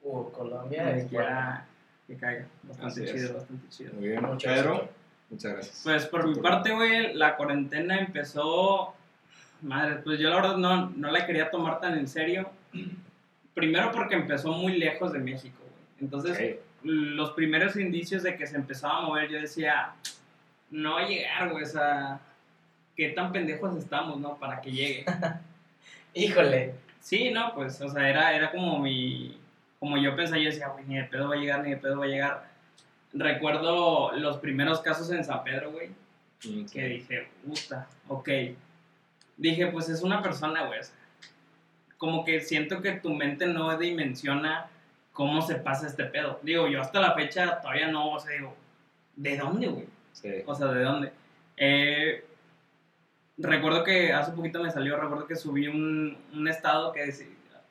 Uh, 0.02 0.30
Colombia 0.32 0.90
es 0.96 1.02
siquiera 1.04 1.66
que 2.06 2.16
caiga. 2.16 2.46
Bastante 2.64 2.86
Así 2.88 3.04
es. 3.04 3.12
chido, 3.12 3.34
bastante 3.34 3.68
chido. 3.68 3.92
Muy 3.94 4.08
bien, 4.08 4.22
Mucho 4.22 4.48
Pedro. 4.48 4.74
éxito. 4.74 4.92
Muchas 5.30 5.52
gracias. 5.52 5.80
Pues 5.82 6.06
por 6.06 6.28
mi 6.28 6.34
parte, 6.36 6.72
güey, 6.72 7.14
la 7.14 7.36
cuarentena 7.36 7.98
empezó. 7.98 8.94
Madre, 9.62 9.96
pues 9.96 10.18
yo 10.18 10.28
la 10.28 10.36
verdad 10.36 10.56
no, 10.56 10.90
no 10.90 11.10
la 11.10 11.26
quería 11.26 11.50
tomar 11.50 11.80
tan 11.80 11.98
en 11.98 12.06
serio. 12.06 12.50
Primero 13.54 13.92
porque 13.92 14.14
empezó 14.14 14.52
muy 14.52 14.76
lejos 14.76 15.12
de 15.12 15.20
México, 15.20 15.56
güey. 15.60 15.72
Entonces, 16.00 16.56
los 16.82 17.30
primeros 17.30 17.76
indicios 17.76 18.22
de 18.22 18.36
que 18.36 18.46
se 18.46 18.56
empezaba 18.56 18.98
a 18.98 19.02
mover, 19.02 19.30
yo 19.30 19.40
decía, 19.40 19.94
no 20.70 20.94
va 20.94 21.02
a 21.02 21.08
llegar, 21.08 21.50
güey, 21.50 21.64
o 21.64 21.66
sea, 21.66 22.20
qué 22.96 23.10
tan 23.10 23.32
pendejos 23.32 23.76
estamos, 23.76 24.20
¿no? 24.20 24.36
Para 24.36 24.60
que 24.60 24.70
llegue. 24.70 25.04
Híjole. 26.14 26.74
Sí, 27.00 27.30
no, 27.30 27.54
pues, 27.54 27.80
o 27.80 27.88
sea, 27.88 28.08
era, 28.08 28.34
era 28.34 28.50
como 28.50 28.78
mi, 28.78 29.38
como 29.78 29.98
yo 29.98 30.16
pensaba, 30.16 30.38
yo 30.38 30.50
decía, 30.50 30.68
güey, 30.68 30.84
ni 30.86 30.96
de 30.96 31.04
pedo 31.04 31.28
va 31.28 31.34
a 31.34 31.38
llegar, 31.38 31.62
ni 31.62 31.70
de 31.70 31.76
pedo 31.76 31.98
va 31.98 32.04
a 32.06 32.08
llegar. 32.08 32.53
Recuerdo 33.14 34.12
los 34.12 34.38
primeros 34.38 34.80
casos 34.80 35.10
en 35.10 35.24
San 35.24 35.42
Pedro, 35.44 35.70
güey, 35.72 35.90
Mm, 36.44 36.66
que 36.66 36.84
dije, 36.86 37.28
puta, 37.46 37.86
ok. 38.08 38.28
Dije, 39.36 39.66
pues 39.68 39.88
es 39.88 40.02
una 40.02 40.20
persona, 40.22 40.66
güey, 40.66 40.80
como 41.96 42.24
que 42.24 42.40
siento 42.40 42.82
que 42.82 42.92
tu 42.92 43.14
mente 43.14 43.46
no 43.46 43.76
dimensiona 43.78 44.66
cómo 45.12 45.40
se 45.42 45.54
pasa 45.54 45.86
este 45.86 46.04
pedo. 46.04 46.38
Digo, 46.42 46.68
yo 46.68 46.80
hasta 46.82 47.00
la 47.00 47.14
fecha 47.14 47.60
todavía 47.60 47.88
no, 47.88 48.10
o 48.12 48.20
sea, 48.20 48.32
digo, 48.36 48.54
¿de 49.16 49.38
dónde, 49.38 49.68
güey? 49.68 49.86
Sí. 50.12 50.42
O 50.44 50.54
sea, 50.54 50.66
¿de 50.66 50.82
dónde? 50.82 51.12
Eh, 51.56 52.24
recuerdo 53.38 53.82
que 53.84 54.12
hace 54.12 54.32
poquito 54.32 54.62
me 54.62 54.70
salió, 54.70 54.96
recuerdo 55.00 55.26
que 55.26 55.36
subí 55.36 55.66
un, 55.68 56.16
un 56.32 56.48
estado 56.48 56.92
que 56.92 57.06
decía, 57.06 57.26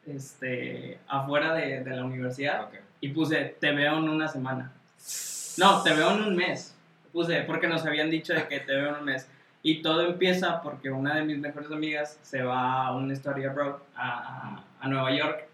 este, 0.07 0.99
afuera 1.07 1.53
de, 1.53 1.83
de 1.83 1.95
la 1.95 2.03
universidad 2.03 2.63
Ok. 2.65 2.75
y 3.01 3.09
puse, 3.09 3.55
te 3.59 3.71
veo 3.71 3.97
en 3.99 4.09
una 4.09 4.27
semana. 4.27 4.71
No, 5.57 5.81
te 5.83 5.93
veo 5.93 6.11
en 6.11 6.21
un 6.23 6.35
mes. 6.35 6.75
Puse, 7.11 7.41
porque 7.43 7.67
nos 7.67 7.85
habían 7.85 8.09
dicho 8.09 8.33
de 8.33 8.47
que 8.47 8.59
te 8.59 8.73
veo 8.73 8.89
en 8.89 8.95
un 8.95 9.05
mes. 9.05 9.27
Y 9.61 9.81
todo 9.81 10.05
empieza 10.05 10.61
porque 10.61 10.91
una 10.91 11.15
de 11.15 11.23
mis 11.23 11.37
mejores 11.37 11.71
amigas 11.71 12.19
se 12.21 12.41
va 12.43 12.87
a 12.87 12.95
una 12.95 13.13
story 13.13 13.45
abroad, 13.45 13.75
a, 13.95 14.63
a, 14.81 14.87
Nueva 14.87 15.15
York. 15.15 15.45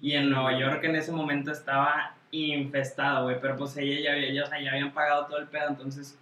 Y 0.00 0.12
en 0.12 0.30
Nueva 0.30 0.58
York 0.58 0.84
en 0.84 0.96
ese 0.96 1.10
momento 1.12 1.50
estaba 1.50 2.14
infestado, 2.30 3.24
güey. 3.24 3.40
Pero 3.40 3.56
pues 3.56 3.76
ella 3.76 4.00
ya, 4.00 4.12
había- 4.12 4.32
ya 4.62 4.70
habían 4.70 4.92
pagado 4.92 5.26
todo 5.26 5.38
el 5.38 5.48
pedo, 5.48 5.68
entonces 5.68 6.16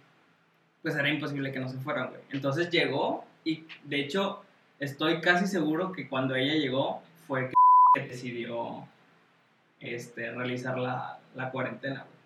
pues 0.81 0.95
era 0.95 1.09
imposible 1.09 1.51
que 1.51 1.59
no 1.59 1.67
se 1.69 1.77
fueran, 1.77 2.09
güey. 2.09 2.21
Entonces 2.31 2.69
llegó 2.69 3.25
y 3.43 3.65
de 3.83 3.99
hecho 3.99 4.43
estoy 4.79 5.19
casi 5.21 5.45
seguro 5.45 5.91
que 5.91 6.07
cuando 6.07 6.35
ella 6.35 6.53
llegó 6.53 7.01
fue 7.27 7.51
que 7.93 8.01
decidió 8.07 8.87
este, 9.81 10.31
realizar 10.31 10.77
la, 10.77 11.19
la 11.35 11.51
cuarentena, 11.51 12.05
güey. 12.05 12.18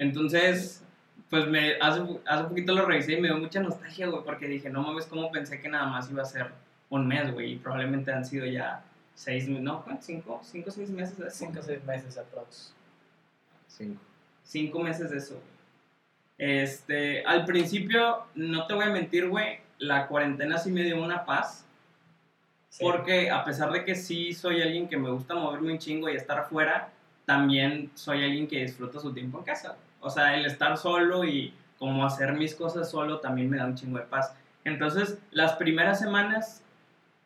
Entonces, 0.00 0.82
pues 1.28 1.46
me, 1.46 1.74
hace, 1.74 2.00
hace 2.24 2.44
poquito 2.44 2.72
lo 2.74 2.86
revisé 2.86 3.12
y 3.12 3.20
me 3.20 3.28
dio 3.28 3.36
mucha 3.36 3.60
nostalgia, 3.60 4.08
güey, 4.08 4.24
porque 4.24 4.48
dije, 4.48 4.70
no 4.70 4.82
mames, 4.82 5.04
¿cómo 5.04 5.30
pensé 5.30 5.60
que 5.60 5.68
nada 5.68 5.86
más 5.86 6.10
iba 6.10 6.22
a 6.22 6.24
ser 6.26 6.50
un 6.88 7.06
mes, 7.06 7.30
güey? 7.30 7.52
Y 7.52 7.56
probablemente 7.56 8.10
han 8.10 8.24
sido 8.24 8.46
ya 8.46 8.82
seis, 9.14 9.46
no. 9.46 9.84
¿Cinco? 10.00 10.40
¿Cinco, 10.42 10.70
seis 10.70 10.88
meses 10.88 11.18
de 11.18 11.28
eso? 11.28 11.36
Cinco 11.36 11.60
o 11.60 11.62
seis 11.62 11.84
meses 11.84 12.16
aprox. 12.16 12.72
Cinco. 13.68 14.00
Cinco 14.42 14.80
meses 14.80 15.10
de 15.10 15.18
eso, 15.18 15.34
güey. 15.34 16.62
Este, 16.62 17.22
al 17.26 17.44
principio, 17.44 18.24
no 18.34 18.66
te 18.66 18.72
voy 18.72 18.86
a 18.86 18.90
mentir, 18.90 19.28
güey, 19.28 19.60
la 19.76 20.06
cuarentena 20.06 20.56
sí 20.56 20.72
me 20.72 20.82
dio 20.82 21.02
una 21.02 21.26
paz. 21.26 21.66
Sí. 22.70 22.82
Porque 22.82 23.30
a 23.30 23.44
pesar 23.44 23.70
de 23.70 23.84
que 23.84 23.94
sí 23.94 24.32
soy 24.32 24.62
alguien 24.62 24.88
que 24.88 24.96
me 24.96 25.10
gusta 25.10 25.34
moverme 25.34 25.72
un 25.72 25.78
chingo 25.78 26.08
y 26.08 26.16
estar 26.16 26.38
afuera, 26.38 26.90
también 27.26 27.90
soy 27.94 28.24
alguien 28.24 28.48
que 28.48 28.62
disfruta 28.62 28.98
su 28.98 29.12
tiempo 29.12 29.38
en 29.38 29.44
casa. 29.44 29.76
O 30.00 30.10
sea, 30.10 30.36
el 30.36 30.46
estar 30.46 30.76
solo 30.76 31.24
y 31.24 31.54
como 31.78 32.04
hacer 32.04 32.34
mis 32.34 32.54
cosas 32.54 32.90
solo 32.90 33.20
también 33.20 33.50
me 33.50 33.56
da 33.56 33.66
un 33.66 33.74
chingo 33.74 33.98
de 33.98 34.04
paz. 34.04 34.34
Entonces, 34.64 35.18
las 35.30 35.54
primeras 35.54 35.98
semanas 35.98 36.62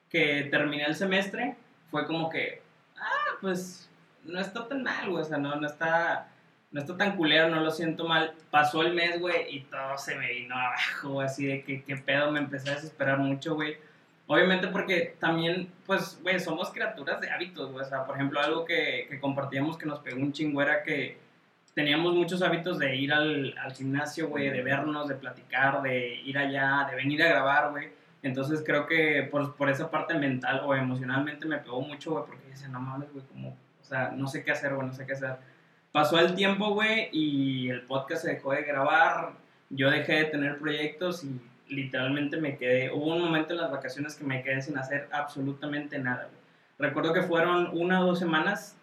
que 0.08 0.46
terminé 0.50 0.84
el 0.84 0.94
semestre 0.94 1.56
fue 1.90 2.06
como 2.06 2.30
que, 2.30 2.62
ah, 2.96 3.36
pues 3.40 3.90
no 4.24 4.40
está 4.40 4.66
tan 4.68 4.82
mal, 4.82 5.10
güey. 5.10 5.22
O 5.22 5.24
sea, 5.24 5.38
no, 5.38 5.56
no 5.56 5.66
está, 5.66 6.28
no 6.70 6.80
está 6.80 6.96
tan 6.96 7.16
culero, 7.16 7.48
no 7.48 7.60
lo 7.60 7.70
siento 7.70 8.06
mal. 8.06 8.34
Pasó 8.50 8.82
el 8.82 8.94
mes, 8.94 9.20
güey, 9.20 9.56
y 9.56 9.60
todo 9.62 9.98
se 9.98 10.14
me 10.14 10.32
vino 10.32 10.54
abajo, 10.54 11.20
así 11.20 11.46
de 11.46 11.64
que 11.64 11.82
qué 11.82 11.96
pedo, 11.96 12.30
me 12.30 12.38
empecé 12.38 12.70
a 12.70 12.74
desesperar 12.74 13.18
mucho, 13.18 13.54
güey. 13.54 13.76
Obviamente 14.26 14.68
porque 14.68 15.16
también, 15.18 15.70
pues, 15.84 16.18
güey, 16.22 16.40
somos 16.40 16.70
criaturas 16.70 17.20
de 17.20 17.30
hábitos, 17.30 17.72
güey. 17.72 17.84
O 17.84 17.88
sea, 17.88 18.04
por 18.06 18.14
ejemplo, 18.14 18.40
algo 18.40 18.64
que, 18.64 19.06
que 19.10 19.18
compartíamos 19.20 19.76
que 19.76 19.86
nos 19.86 19.98
pegó 19.98 20.20
un 20.20 20.32
chingo 20.32 20.62
era 20.62 20.82
que 20.82 21.23
teníamos 21.74 22.14
muchos 22.14 22.40
hábitos 22.42 22.78
de 22.78 22.96
ir 22.96 23.12
al, 23.12 23.54
al 23.58 23.72
gimnasio, 23.72 24.28
güey, 24.28 24.50
de 24.50 24.62
vernos, 24.62 25.08
de 25.08 25.16
platicar, 25.16 25.82
de 25.82 26.20
ir 26.24 26.38
allá, 26.38 26.86
de 26.88 26.96
venir 26.96 27.22
a 27.22 27.28
grabar, 27.28 27.70
güey. 27.72 27.88
Entonces 28.22 28.62
creo 28.64 28.86
que 28.86 29.28
por, 29.30 29.54
por 29.54 29.68
esa 29.68 29.90
parte 29.90 30.14
mental 30.14 30.62
o 30.64 30.74
emocionalmente 30.74 31.46
me 31.46 31.58
pegó 31.58 31.82
mucho, 31.82 32.12
güey, 32.12 32.24
porque 32.24 32.48
dice, 32.48 32.68
no 32.68 32.80
mames, 32.80 33.12
güey, 33.12 33.24
como, 33.26 33.50
o 33.50 33.84
sea, 33.84 34.12
no 34.12 34.28
sé 34.28 34.42
qué 34.44 34.52
hacer, 34.52 34.74
güey, 34.74 34.86
no 34.86 34.94
sé 34.94 35.04
qué 35.04 35.12
hacer. 35.12 35.36
Pasó 35.92 36.18
el 36.18 36.34
tiempo, 36.34 36.70
güey, 36.70 37.08
y 37.12 37.68
el 37.68 37.82
podcast 37.82 38.24
se 38.24 38.34
dejó 38.34 38.52
de 38.52 38.62
grabar, 38.62 39.32
yo 39.68 39.90
dejé 39.90 40.14
de 40.14 40.24
tener 40.24 40.58
proyectos 40.58 41.22
y 41.24 41.40
literalmente 41.68 42.36
me 42.38 42.56
quedé, 42.56 42.90
hubo 42.90 43.14
un 43.14 43.22
momento 43.22 43.52
en 43.52 43.60
las 43.60 43.70
vacaciones 43.70 44.14
que 44.14 44.24
me 44.24 44.42
quedé 44.42 44.62
sin 44.62 44.78
hacer 44.78 45.08
absolutamente 45.12 45.98
nada, 45.98 46.24
güey. 46.24 46.44
Recuerdo 46.78 47.12
que 47.12 47.22
fueron 47.22 47.70
una 47.72 48.00
o 48.00 48.06
dos 48.06 48.18
semanas, 48.18 48.76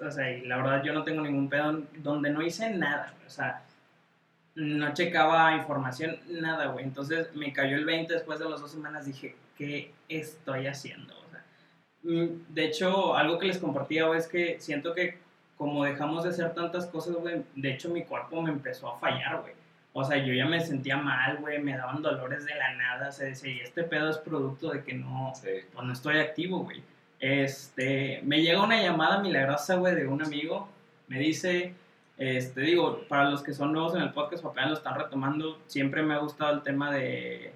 o 0.00 0.10
sea, 0.10 0.30
y 0.30 0.42
la 0.46 0.56
verdad 0.58 0.82
yo 0.84 0.92
no 0.92 1.04
tengo 1.04 1.22
ningún 1.22 1.48
pedo, 1.48 1.82
donde 1.98 2.30
no 2.30 2.42
hice 2.42 2.70
nada, 2.70 3.14
o 3.26 3.30
sea, 3.30 3.62
no 4.54 4.94
checaba 4.94 5.54
información, 5.56 6.16
nada, 6.28 6.66
güey. 6.66 6.84
Entonces 6.84 7.34
me 7.34 7.52
cayó 7.52 7.76
el 7.76 7.84
20 7.84 8.12
después 8.14 8.38
de 8.38 8.48
las 8.48 8.60
dos 8.60 8.70
semanas, 8.70 9.04
dije, 9.04 9.36
¿qué 9.56 9.92
estoy 10.08 10.66
haciendo? 10.66 11.14
O 11.18 11.30
sea, 11.30 11.44
mm, 12.04 12.54
de 12.54 12.64
hecho, 12.64 13.14
algo 13.16 13.38
que 13.38 13.46
les 13.46 13.58
compartía, 13.58 14.06
güey, 14.06 14.18
es 14.18 14.26
que 14.26 14.58
siento 14.60 14.94
que 14.94 15.18
como 15.56 15.84
dejamos 15.84 16.24
de 16.24 16.30
hacer 16.30 16.52
tantas 16.54 16.86
cosas, 16.86 17.14
güey, 17.16 17.42
de 17.54 17.72
hecho 17.72 17.88
mi 17.88 18.04
cuerpo 18.04 18.42
me 18.42 18.50
empezó 18.50 18.90
a 18.92 18.98
fallar, 18.98 19.40
güey. 19.40 19.54
O 19.94 20.04
sea, 20.04 20.18
yo 20.18 20.34
ya 20.34 20.44
me 20.44 20.60
sentía 20.60 20.98
mal, 20.98 21.38
güey, 21.38 21.58
me 21.58 21.74
daban 21.76 22.02
dolores 22.02 22.44
de 22.44 22.54
la 22.54 22.74
nada, 22.74 23.08
o 23.08 23.12
sea, 23.12 23.26
decía, 23.26 23.50
y 23.50 23.60
este 23.60 23.82
pedo 23.84 24.10
es 24.10 24.18
producto 24.18 24.70
de 24.70 24.84
que 24.84 24.92
no, 24.92 25.32
Sí. 25.34 25.48
pues 25.72 25.86
no 25.86 25.92
estoy 25.92 26.18
activo, 26.18 26.58
güey. 26.60 26.82
Este, 27.18 28.20
me 28.24 28.42
llega 28.42 28.62
una 28.62 28.82
llamada 28.82 29.20
milagrosa, 29.20 29.76
güey, 29.76 29.94
de 29.94 30.06
un 30.06 30.22
amigo, 30.22 30.68
me 31.08 31.18
dice, 31.18 31.74
este, 32.18 32.60
digo, 32.60 33.02
para 33.08 33.30
los 33.30 33.42
que 33.42 33.54
son 33.54 33.72
nuevos 33.72 33.94
en 33.94 34.02
el 34.02 34.12
podcast 34.12 34.44
o 34.44 34.48
apenas 34.48 34.70
lo 34.70 34.76
están 34.76 34.98
retomando, 34.98 35.58
siempre 35.66 36.02
me 36.02 36.14
ha 36.14 36.18
gustado 36.18 36.54
el 36.54 36.62
tema 36.62 36.92
de, 36.92 37.52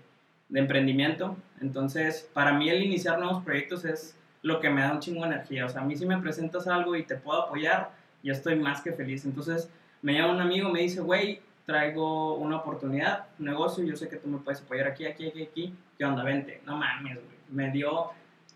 de 0.48 0.60
emprendimiento, 0.60 1.36
entonces, 1.60 2.28
para 2.32 2.52
mí 2.52 2.70
el 2.70 2.82
iniciar 2.82 3.18
nuevos 3.18 3.44
proyectos 3.44 3.84
es 3.84 4.16
lo 4.42 4.60
que 4.60 4.70
me 4.70 4.80
da 4.80 4.92
un 4.92 5.00
chingo 5.00 5.20
de 5.22 5.34
energía, 5.34 5.66
o 5.66 5.68
sea, 5.68 5.82
a 5.82 5.84
mí 5.84 5.96
si 5.96 6.06
me 6.06 6.16
presentas 6.18 6.66
algo 6.66 6.96
y 6.96 7.04
te 7.04 7.16
puedo 7.16 7.42
apoyar, 7.42 7.90
yo 8.22 8.32
estoy 8.32 8.56
más 8.56 8.80
que 8.80 8.92
feliz, 8.92 9.24
entonces, 9.24 9.70
me 10.00 10.14
llama 10.14 10.32
un 10.32 10.40
amigo, 10.40 10.70
me 10.70 10.80
dice, 10.80 11.00
güey, 11.00 11.40
traigo 11.66 12.34
una 12.36 12.56
oportunidad, 12.56 13.26
un 13.38 13.46
negocio, 13.46 13.84
yo 13.84 13.94
sé 13.94 14.08
que 14.08 14.16
tú 14.16 14.28
me 14.28 14.38
puedes 14.38 14.62
apoyar 14.62 14.88
aquí, 14.88 15.06
aquí, 15.06 15.28
aquí, 15.28 15.42
aquí, 15.42 15.74
¿qué 15.98 16.04
onda? 16.04 16.24
Vente, 16.24 16.62
no 16.64 16.76
mames, 16.76 17.14
güey, 17.14 17.36
me 17.50 17.70
dio 17.70 18.10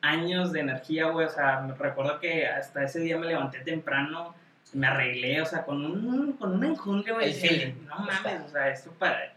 años 0.05 0.53
de 0.53 0.61
energía, 0.61 1.07
güey, 1.07 1.27
o 1.27 1.31
sea, 1.31 1.61
me 1.61 1.75
recuerdo 1.75 2.21
que 2.21 2.47
hasta 2.47 2.85
ese 2.85 3.01
día 3.01 3.17
me 3.17 3.27
levanté 3.27 3.61
temprano, 3.61 4.35
me 4.73 4.87
arreglé, 4.87 5.41
o 5.41 5.47
sea, 5.47 5.65
con 5.65 5.85
un, 5.85 6.33
con 6.35 6.53
un 6.53 6.65
enjundia, 6.65 7.15
güey, 7.15 7.33
feeling. 7.33 7.75
no 7.87 7.99
mames, 7.99 8.43
o 8.45 8.49
sea, 8.49 8.69
esto 8.71 8.91
para... 8.93 9.33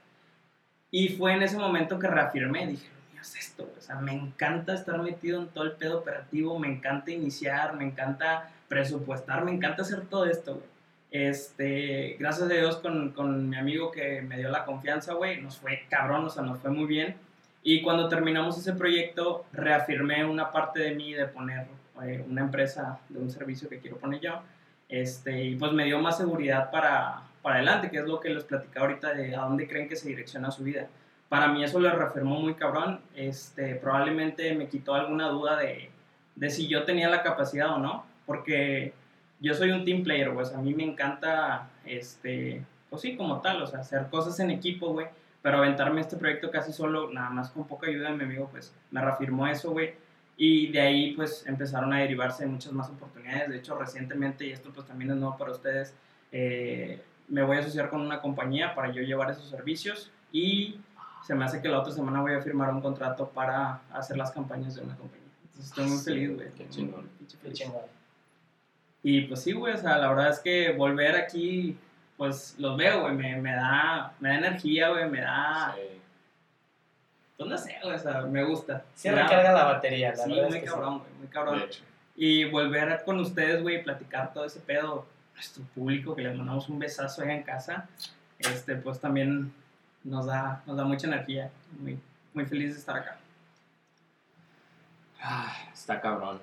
Y 0.89 1.10
fue 1.10 1.34
en 1.34 1.43
ese 1.43 1.58
momento 1.58 1.99
que 1.99 2.08
reafirmé, 2.08 2.67
dije, 2.67 2.88
es 3.19 3.36
esto, 3.36 3.65
güey, 3.65 3.77
o 3.77 3.82
sea, 3.82 3.95
me 3.95 4.13
encanta 4.13 4.73
estar 4.73 5.01
metido 5.01 5.41
en 5.41 5.47
todo 5.47 5.63
el 5.63 5.73
pedo 5.73 5.99
operativo, 5.99 6.58
me 6.60 6.67
encanta 6.67 7.12
iniciar, 7.12 7.75
me 7.75 7.86
encanta 7.86 8.49
presupuestar, 8.67 9.45
me 9.45 9.51
encanta 9.51 9.84
hacer 9.84 10.01
todo 10.08 10.25
esto, 10.25 10.56
güey. 10.56 10.77
Este, 11.10 12.17
gracias 12.19 12.49
a 12.49 12.53
Dios 12.53 12.77
con, 12.77 13.12
con 13.12 13.49
mi 13.49 13.58
amigo 13.58 13.91
que 13.91 14.21
me 14.21 14.38
dio 14.38 14.49
la 14.49 14.65
confianza, 14.65 15.13
güey, 15.13 15.41
nos 15.41 15.58
fue 15.58 15.86
cabrón, 15.89 16.25
o 16.25 16.30
sea, 16.30 16.43
nos 16.43 16.60
fue 16.60 16.71
muy 16.71 16.86
bien. 16.86 17.15
Y 17.69 17.82
cuando 17.82 18.08
terminamos 18.08 18.58
ese 18.58 18.71
proyecto, 18.71 19.43
reafirmé 19.51 20.23
una 20.23 20.53
parte 20.53 20.80
de 20.80 20.95
mí 20.95 21.13
de 21.13 21.25
poner 21.25 21.67
eh, 22.01 22.23
una 22.25 22.39
empresa 22.39 23.01
de 23.10 23.19
un 23.19 23.30
servicio 23.30 23.67
que 23.67 23.80
quiero 23.80 23.97
poner 23.97 24.21
yo. 24.21 24.39
Este, 24.88 25.43
y 25.43 25.58
pues 25.58 25.73
me 25.73 25.84
dio 25.84 25.99
más 25.99 26.17
seguridad 26.17 26.71
para, 26.71 27.23
para 27.41 27.58
adelante, 27.58 27.91
que 27.91 27.97
es 27.97 28.06
lo 28.06 28.21
que 28.21 28.30
les 28.30 28.45
platicaba 28.45 28.86
ahorita 28.86 29.13
de 29.13 29.36
a 29.36 29.41
dónde 29.41 29.67
creen 29.67 29.89
que 29.89 29.97
se 29.97 30.08
direcciona 30.08 30.49
su 30.49 30.63
vida. 30.63 30.88
Para 31.27 31.49
mí 31.49 31.62
eso 31.62 31.82
lo 31.82 31.91
reafirmó 31.91 32.39
muy 32.39 32.53
cabrón. 32.53 33.01
Este, 33.13 33.75
probablemente 33.75 34.56
me 34.56 34.69
quitó 34.69 34.93
alguna 34.93 35.27
duda 35.27 35.58
de, 35.58 35.89
de 36.38 36.49
si 36.49 36.69
yo 36.69 36.86
tenía 36.86 37.10
la 37.10 37.21
capacidad 37.21 37.73
o 37.73 37.80
no, 37.80 38.06
porque 38.25 38.93
yo 39.41 39.53
soy 39.56 39.71
un 39.71 39.84
team 39.84 40.03
player, 40.03 40.32
sea, 40.45 40.60
a 40.60 40.62
mí 40.62 40.73
me 40.73 40.86
encanta, 40.86 41.67
este, 41.84 42.63
pues 42.89 43.01
sí, 43.01 43.17
como 43.17 43.41
tal, 43.41 43.62
o 43.62 43.67
sea, 43.67 43.80
hacer 43.80 44.08
cosas 44.10 44.39
en 44.39 44.51
equipo, 44.51 44.93
güey. 44.93 45.08
Pero 45.41 45.58
aventarme 45.58 46.02
este 46.02 46.17
proyecto 46.17 46.52
casi 46.52 46.73
solo, 46.73 47.12
nada 47.12 47.30
más 47.30 47.50
con 47.52 47.67
poca 47.67 47.88
ayuda 47.88 48.10
de 48.10 48.17
mi 48.17 48.23
amigo, 48.23 48.50
pues 48.52 48.73
me 48.91 49.02
reafirmó 49.02 49.47
eso, 49.47 49.71
güey. 49.71 49.93
Y 50.36 50.71
de 50.71 50.82
ahí, 50.82 51.13
pues 51.15 51.45
empezaron 51.47 51.93
a 51.93 52.00
derivarse 52.00 52.45
muchas 52.45 52.73
más 52.73 52.89
oportunidades. 52.89 53.50
De 53.50 53.58
hecho, 53.58 53.78
recientemente, 53.78 54.45
y 54.45 54.52
esto 54.52 54.71
pues 54.73 54.86
también 54.86 55.12
es 55.12 55.17
nuevo 55.17 55.38
para 55.38 55.52
ustedes, 55.52 55.95
eh, 56.32 57.02
me 57.28 57.43
voy 57.43 57.58
a 57.58 57.60
asociar 57.62 57.89
con 57.89 58.02
una 58.02 58.21
compañía 58.21 58.76
para 58.76 58.91
yo 58.91 59.02
llevar 59.02 59.32
esos 59.32 59.50
servicios. 59.50 60.12
Y 60.32 60.80
se 61.26 61.36
me 61.36 61.45
hace 61.45 61.62
que 61.62 61.69
la 61.69 61.80
otra 61.80 61.91
semana 61.91 62.21
voy 62.21 62.34
a 62.34 62.41
firmar 62.41 62.73
un 62.73 62.82
contrato 62.82 63.30
para 63.30 63.82
hacer 63.91 64.17
las 64.17 64.32
campañas 64.32 64.76
de 64.76 64.82
una 64.82 64.95
compañía. 64.95 65.28
Entonces 65.43 65.65
estoy 65.65 65.86
muy 65.88 65.97
feliz, 65.97 66.36
güey. 66.36 66.52
Qué 66.56 66.69
chingón. 66.69 67.10
Qué 67.41 67.52
chingón. 67.54 67.82
Y 69.04 69.21
pues 69.21 69.41
sí, 69.41 69.54
güey, 69.54 69.73
o 69.73 69.78
sea, 69.78 69.97
la 69.97 70.10
verdad 70.10 70.30
es 70.30 70.39
que 70.39 70.73
volver 70.73 71.15
aquí, 71.15 71.78
pues 72.17 72.56
los 72.58 72.75
veo, 72.77 73.01
güey, 73.01 73.13
me, 73.13 73.36
me 73.38 73.53
da, 73.56 74.13
me 74.19 74.30
da 74.30 74.36
energía, 74.38 74.89
güey, 74.89 75.10
me 75.10 75.21
da, 75.21 75.73
Sí. 75.75 76.01
pues 77.38 77.49
no 77.49 77.58
sé, 77.58 77.77
güey, 77.84 77.95
o 77.95 77.99
sea, 77.99 78.21
me 78.21 78.43
gusta. 78.43 78.84
Sí 78.95 79.10
Me 79.10 79.21
recarga 79.21 79.53
la 79.53 79.63
batería, 79.65 80.10
la 80.10 80.23
Sí, 80.23 80.30
verdad 80.32 80.45
es 80.45 80.51
muy 80.51 80.60
que 80.62 80.65
cabrón, 80.65 80.99
güey, 80.99 81.12
muy 81.19 81.27
cabrón. 81.27 81.60
De 81.60 81.65
hecho. 81.65 81.84
Y 82.15 82.45
volver 82.45 83.03
con 83.06 83.19
ustedes, 83.19 83.62
güey, 83.62 83.75
y 83.75 83.84
platicar 83.84 84.34
todo 84.34 84.45
ese 84.45 84.60
pedo, 84.60 85.06
nuestro 85.36 85.63
público, 85.75 86.15
que 86.15 86.23
les 86.23 86.36
mandamos 86.36 86.67
un 86.67 86.80
besazo 86.80 87.21
allá 87.21 87.34
en 87.34 87.43
casa, 87.43 87.88
este, 88.39 88.75
pues 88.75 88.99
también 88.99 89.53
nos 90.03 90.25
da, 90.25 90.63
nos 90.65 90.75
da 90.77 90.84
mucha 90.84 91.06
energía, 91.06 91.51
muy, 91.80 91.99
muy 92.34 92.45
feliz 92.45 92.73
de 92.73 92.80
estar 92.80 92.97
acá. 92.97 93.17
Ah, 95.21 95.56
está 95.73 95.99
cabrón. 96.01 96.41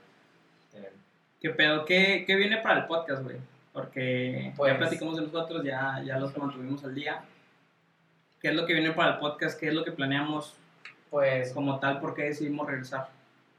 Eh, 0.74 0.92
¿Qué 1.40 1.50
pedo? 1.50 1.84
¿Qué, 1.84 2.24
qué 2.26 2.36
viene 2.36 2.58
para 2.58 2.80
el 2.80 2.86
podcast, 2.86 3.22
güey? 3.22 3.36
Porque 3.74 4.52
Pues- 4.56 4.72
ya 4.72 4.78
platicamos 4.78 5.16
de 5.16 5.22
nosotros, 5.22 5.62
ya, 5.64 6.00
ya 6.04 6.16
los 6.18 6.34
mantuvimos 6.38 6.82
al 6.84 6.94
día. 6.94 7.22
¿Qué 8.40 8.48
es 8.48 8.54
lo 8.54 8.64
que 8.66 8.72
viene 8.72 8.92
para 8.92 9.14
el 9.14 9.18
podcast? 9.18 9.58
¿Qué 9.58 9.68
es 9.68 9.74
lo 9.74 9.84
que 9.84 9.90
planeamos 9.92 10.54
Pues 11.10 11.52
como 11.52 11.78
tal? 11.80 12.00
¿Por 12.00 12.14
qué 12.14 12.22
decidimos 12.22 12.66
regresar? 12.66 13.08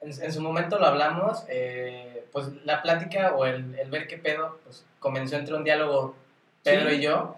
en, 0.01 0.09
en 0.09 0.31
su 0.33 0.39
momento 0.41 0.77
lo 0.77 0.85
hablamos, 0.85 1.45
eh, 1.49 2.25
pues 2.31 2.47
la 2.65 2.81
plática 2.83 3.33
o 3.35 3.45
el, 3.45 3.73
el 3.79 3.89
ver 3.89 4.07
qué 4.07 4.17
pedo, 4.17 4.59
pues 4.63 4.85
comenzó 4.99 5.35
entre 5.37 5.55
un 5.55 5.63
diálogo 5.63 6.15
Pedro 6.63 6.89
Sí. 6.89 6.95
y 6.97 7.01
yo. 7.01 7.37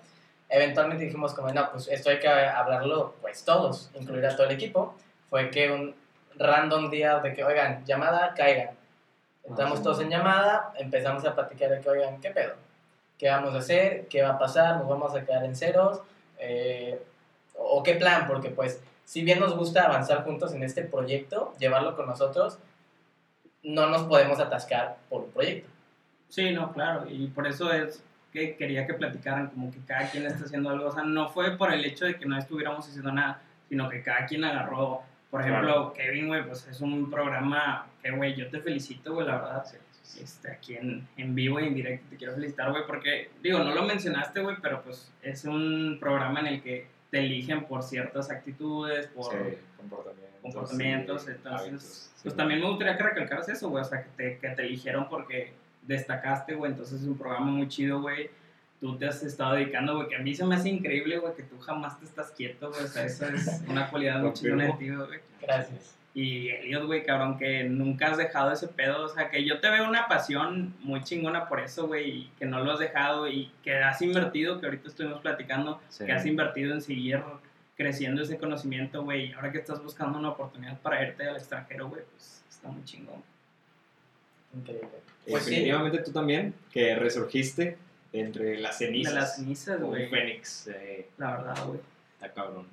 Eventualmente 0.49 1.05
dijimos 1.05 1.33
como, 1.33 1.49
no, 1.51 1.71
pues 1.71 1.87
esto 1.87 2.09
hay 2.09 2.19
que 2.19 2.27
hablarlo 2.27 3.15
pues 3.21 3.43
todos, 3.45 3.89
incluir 3.99 4.25
a 4.25 4.35
todo 4.35 4.47
el 4.47 4.53
equipo. 4.53 4.95
Fue 5.29 5.49
que 5.49 5.71
un 5.71 5.95
random 6.37 6.89
día 6.89 7.19
de 7.19 7.33
que, 7.33 7.43
oigan, 7.43 7.83
llamada, 7.85 8.33
caigan. 8.35 8.71
Entramos 9.43 9.75
Ah, 9.75 9.77
sí. 9.77 9.83
todos 9.83 10.01
en 10.01 10.09
llamada, 10.09 10.73
empezamos 10.77 11.23
a 11.25 11.35
platicar 11.35 11.69
de 11.69 11.79
que, 11.81 11.89
oigan, 11.89 12.19
¿qué 12.21 12.31
pedo? 12.31 12.53
¿Qué 13.17 13.29
vamos 13.29 13.53
a 13.55 13.59
hacer? 13.59 14.07
¿Qué 14.07 14.21
va 14.21 14.29
a 14.31 14.39
pasar? 14.39 14.77
¿Nos 14.77 14.87
vamos 14.87 15.15
a 15.15 15.25
quedar 15.25 15.43
en 15.43 15.55
ceros? 15.55 16.01
Eh, 16.39 17.01
¿O 17.55 17.81
qué 17.83 17.95
plan? 17.95 18.27
Porque 18.27 18.49
pues, 18.49 18.81
si 19.05 19.23
bien 19.23 19.39
nos 19.39 19.55
gusta 19.55 19.83
avanzar 19.85 20.23
juntos 20.23 20.53
en 20.53 20.63
este 20.63 20.83
proyecto, 20.83 21.53
llevarlo 21.59 21.95
con 21.95 22.05
nosotros, 22.05 22.59
no 23.63 23.87
nos 23.89 24.03
podemos 24.03 24.39
atascar 24.39 24.97
por 25.09 25.23
un 25.23 25.31
proyecto. 25.31 25.69
Sí, 26.29 26.51
no, 26.51 26.71
claro. 26.73 27.05
Y 27.09 27.27
por 27.27 27.47
eso 27.47 27.71
es 27.73 28.03
que 28.31 28.55
quería 28.55 28.85
que 28.85 28.93
platicaran 28.93 29.47
como 29.47 29.71
que 29.71 29.79
cada 29.85 30.09
quien 30.09 30.25
está 30.27 30.45
haciendo 30.45 30.69
algo. 30.69 30.87
O 30.87 30.91
sea, 30.91 31.03
no 31.03 31.29
fue 31.29 31.57
por 31.57 31.73
el 31.73 31.83
hecho 31.85 32.05
de 32.05 32.17
que 32.17 32.25
no 32.25 32.37
estuviéramos 32.37 32.87
haciendo 32.87 33.11
nada, 33.11 33.41
sino 33.67 33.89
que 33.89 34.03
cada 34.03 34.25
quien 34.25 34.43
agarró. 34.43 35.01
Por 35.31 35.41
ejemplo, 35.41 35.91
Claro. 35.91 35.93
Kevin, 35.93 36.27
güey, 36.27 36.45
pues 36.45 36.67
es 36.67 36.79
un 36.81 37.09
programa 37.09 37.87
que, 38.01 38.11
güey, 38.11 38.35
yo 38.35 38.49
te 38.49 38.59
felicito, 38.61 39.13
güey, 39.13 39.25
la 39.27 39.37
verdad. 39.37 39.65
sí. 39.65 39.77
Este, 40.21 40.51
aquí 40.51 40.75
en, 40.75 41.07
en 41.17 41.35
vivo 41.35 41.59
y 41.59 41.67
en 41.67 41.75
directo. 41.75 42.05
Te 42.09 42.15
quiero 42.17 42.33
felicitar, 42.33 42.71
güey, 42.71 42.83
porque, 42.87 43.29
digo, 43.41 43.59
no 43.59 43.73
lo 43.73 43.83
mencionaste, 43.83 44.39
güey, 44.41 44.55
pero 44.61 44.81
pues 44.83 45.11
es 45.21 45.43
un 45.45 45.97
programa 45.99 46.39
en 46.41 46.47
el 46.47 46.61
que 46.61 46.87
te 47.11 47.19
eligen 47.19 47.65
por 47.65 47.83
ciertas 47.83 48.29
actitudes, 48.29 49.07
por 49.07 49.31
Sí, 49.31 49.37
comportamientos. 49.77 50.41
comportamientos, 50.41 51.23
sí, 51.23 51.31
entonces, 51.31 51.45
hábitos, 51.61 52.11
pues 52.21 52.33
sí. 52.33 52.37
también 52.37 52.59
me 52.61 52.67
gustaría 52.67 52.97
que 52.97 53.03
recalcaras 53.03 53.49
eso, 53.49 53.69
güey, 53.69 53.81
o 53.81 53.85
sea, 53.87 54.03
que 54.03 54.09
te, 54.17 54.37
que 54.39 54.49
te 54.49 54.61
eligieron 54.61 55.07
porque 55.09 55.53
destacaste, 55.83 56.55
güey, 56.55 56.71
entonces 56.71 57.01
es 57.01 57.07
un 57.07 57.17
programa 57.17 57.45
muy 57.47 57.67
chido, 57.69 58.01
güey. 58.01 58.29
Tú 58.79 58.95
te 58.97 59.07
has 59.07 59.23
estado 59.23 59.55
dedicando, 59.55 59.95
güey, 59.95 60.07
que 60.07 60.15
a 60.17 60.19
mí 60.19 60.35
se 60.35 60.45
me 60.45 60.55
hace 60.55 60.69
increíble, 60.69 61.17
güey, 61.17 61.33
que 61.35 61.43
tú 61.43 61.57
jamás 61.59 61.97
te 61.99 62.05
estás 62.05 62.31
quieto, 62.31 62.69
güey, 62.69 62.83
o 62.83 62.87
sea, 62.87 63.05
eso 63.05 63.25
es 63.25 63.61
una 63.67 63.89
cualidad 63.89 64.19
muy 64.21 64.33
chingona 64.33 64.65
de 64.65 64.73
ti, 64.73 64.89
güey. 64.89 65.19
Gracias. 65.41 65.95
Y 66.19 66.49
Elliot, 66.49 66.85
güey, 66.87 67.03
cabrón, 67.03 67.37
que 67.37 67.65
nunca 67.65 68.07
has 68.07 68.17
dejado 68.17 68.51
ese 68.51 68.67
pedo. 68.67 69.05
O 69.05 69.07
sea, 69.07 69.29
que 69.29 69.45
yo 69.45 69.59
te 69.59 69.69
veo 69.69 69.87
una 69.87 70.07
pasión 70.07 70.73
muy 70.79 71.03
chingona 71.03 71.47
por 71.47 71.59
eso, 71.59 71.85
güey, 71.85 72.09
y 72.09 72.31
que 72.39 72.45
no 72.47 72.63
lo 72.63 72.71
has 72.71 72.79
dejado 72.79 73.27
y 73.27 73.51
que 73.63 73.75
has 73.77 74.01
invertido, 74.01 74.59
que 74.59 74.65
ahorita 74.65 74.87
estuvimos 74.87 75.21
platicando, 75.21 75.79
Sí. 75.89 76.05
que 76.05 76.11
has 76.13 76.25
invertido 76.25 76.73
en 76.73 76.81
seguir 76.81 77.21
creciendo 77.75 78.23
ese 78.23 78.39
conocimiento, 78.39 79.03
güey. 79.03 79.25
Y 79.29 79.33
ahora 79.33 79.51
que 79.51 79.59
estás 79.59 79.83
buscando 79.83 80.17
una 80.17 80.29
oportunidad 80.29 80.79
para 80.79 81.03
irte 81.07 81.27
al 81.27 81.35
extranjero, 81.35 81.87
güey, 81.89 82.01
pues 82.11 82.43
está 82.49 82.67
muy 82.69 82.83
chingón. 82.83 83.21
Increíble. 84.55 84.87
Pues 85.29 85.43
sí, 85.43 85.51
definitivamente 85.51 85.99
tú 85.99 86.11
también, 86.11 86.53
que 86.71 86.95
resurgiste 86.95 87.77
entre 88.11 88.57
las 88.59 88.79
cenizas. 88.79 89.13
De 89.13 89.19
las 89.19 89.35
cenizas, 89.35 89.79
güey. 89.81 90.09
fénix. 90.09 90.67
eh, 90.69 91.09
La 91.17 91.37
verdad, 91.37 91.65
güey. 91.67 91.79
está 92.15 92.33
cabrón. 92.33 92.65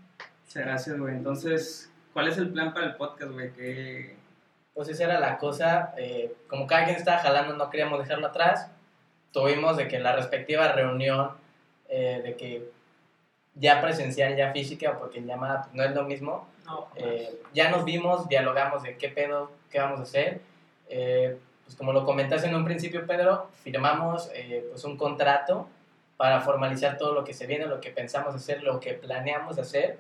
Muchas 0.47 0.65
gracias, 0.65 0.99
güey. 0.99 1.15
Entonces, 1.15 1.91
¿cuál 2.15 2.29
es 2.29 2.39
el 2.39 2.49
plan 2.49 2.73
para 2.73 2.87
el 2.87 2.95
podcast, 2.95 3.33
güey? 3.33 3.53
Que 3.53 4.17
pues 4.73 4.89
esa 4.89 5.05
era 5.05 5.21
la 5.21 5.37
cosa. 5.37 5.93
eh, 5.99 6.33
como 6.49 6.67
cada 6.67 6.85
quien 6.85 6.97
estaba 6.97 7.19
jalando, 7.19 7.55
no 7.55 7.69
queríamos 7.69 7.99
dejarlo 7.99 8.29
atrás. 8.29 8.71
Tuvimos 9.33 9.77
de 9.77 9.89
que 9.89 9.99
la 9.99 10.17
respectiva 10.17 10.73
reunión, 10.73 11.33
eh, 11.89 12.23
de 12.25 12.37
que 12.37 12.71
ya 13.55 13.81
presencial, 13.83 14.35
ya 14.37 14.53
física, 14.53 14.97
porque 14.99 15.19
en 15.19 15.27
llamada 15.27 15.63
pues, 15.65 15.75
no 15.75 15.83
es 15.85 15.95
lo 15.95 16.05
mismo. 16.05 16.49
No, 16.65 16.89
Eh, 16.97 17.41
ya 17.53 17.71
nos 17.71 17.85
vimos, 17.85 18.27
dialogamos 18.29 18.83
de 18.83 18.97
qué 18.97 19.11
pedo, 19.11 19.51
qué 19.71 19.79
vamos 19.81 20.01
a 20.01 20.05
hacer. 20.05 20.41
Eh, 20.89 21.37
pues 21.65 21.77
como 21.77 21.93
lo 21.93 22.05
comentaste 22.05 22.49
en 22.49 22.55
un 22.55 22.65
principio, 22.65 23.07
Pedro, 23.07 23.49
firmamos 23.63 24.31
eh, 24.35 24.67
pues 24.71 24.85
un 24.85 24.97
contrato 24.97 25.69
para 26.17 26.41
formalizar 26.41 26.97
todo 26.97 27.13
lo 27.13 27.25
que 27.25 27.35
se 27.35 27.47
viene, 27.47 27.67
lo 27.67 27.81
que 27.81 27.91
pensamos 27.91 28.35
hacer, 28.35 28.63
lo 28.63 28.81
que 28.81 28.95
planeamos 28.95 29.59
hacer. 29.59 29.99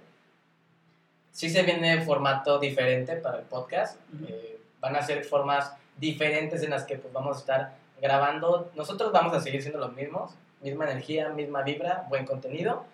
Sí 1.34 1.50
se 1.50 1.64
viene 1.64 2.00
formato 2.02 2.60
diferente 2.60 3.16
para 3.16 3.38
el 3.38 3.44
podcast. 3.44 3.98
Ujú. 4.14 4.26
eh, 4.28 4.60
van 4.80 4.94
a 4.94 5.02
ser 5.02 5.24
formas 5.24 5.74
diferentes 5.96 6.62
en 6.62 6.70
las 6.70 6.84
que 6.84 6.96
pues, 6.96 7.12
vamos 7.12 7.36
a 7.36 7.40
estar 7.40 7.72
grabando. 8.00 8.70
Nosotros 8.76 9.10
vamos 9.12 9.34
a 9.34 9.40
seguir 9.40 9.60
siendo 9.60 9.80
los 9.80 9.92
mismos, 9.94 10.36
misma 10.60 10.84
energía, 10.84 11.30
misma 11.30 11.62
vibra, 11.62 12.04
buen 12.08 12.24
contenido, 12.24 12.84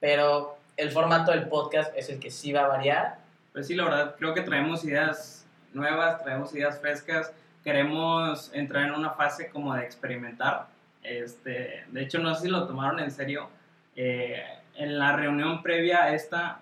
pero 0.00 0.56
el 0.76 0.90
formato 0.90 1.30
del 1.30 1.48
podcast 1.48 1.96
es 1.96 2.08
el 2.10 2.18
que 2.18 2.30
sí 2.32 2.52
va 2.52 2.64
a 2.64 2.68
variar. 2.68 3.18
Pues 3.52 3.68
sí, 3.68 3.74
la 3.76 3.84
verdad, 3.84 4.16
creo 4.18 4.34
que 4.34 4.40
traemos 4.40 4.84
ideas 4.84 5.46
nuevas, 5.72 6.20
traemos 6.24 6.52
ideas 6.54 6.80
frescas. 6.80 7.32
Queremos 7.62 8.50
entrar 8.54 8.84
en 8.88 8.94
una 8.94 9.10
fase 9.10 9.50
como 9.50 9.72
de 9.74 9.84
experimentar. 9.84 10.66
Este, 11.04 11.84
de 11.86 12.02
hecho, 12.02 12.18
no 12.18 12.34
sé 12.34 12.42
si 12.42 12.48
lo 12.48 12.66
tomaron 12.66 12.98
en 12.98 13.10
serio. 13.12 13.48
eh, 13.94 14.42
en 14.76 14.98
la 14.98 15.14
reunión 15.14 15.62
previa 15.62 16.02
a 16.02 16.14
esta, 16.14 16.58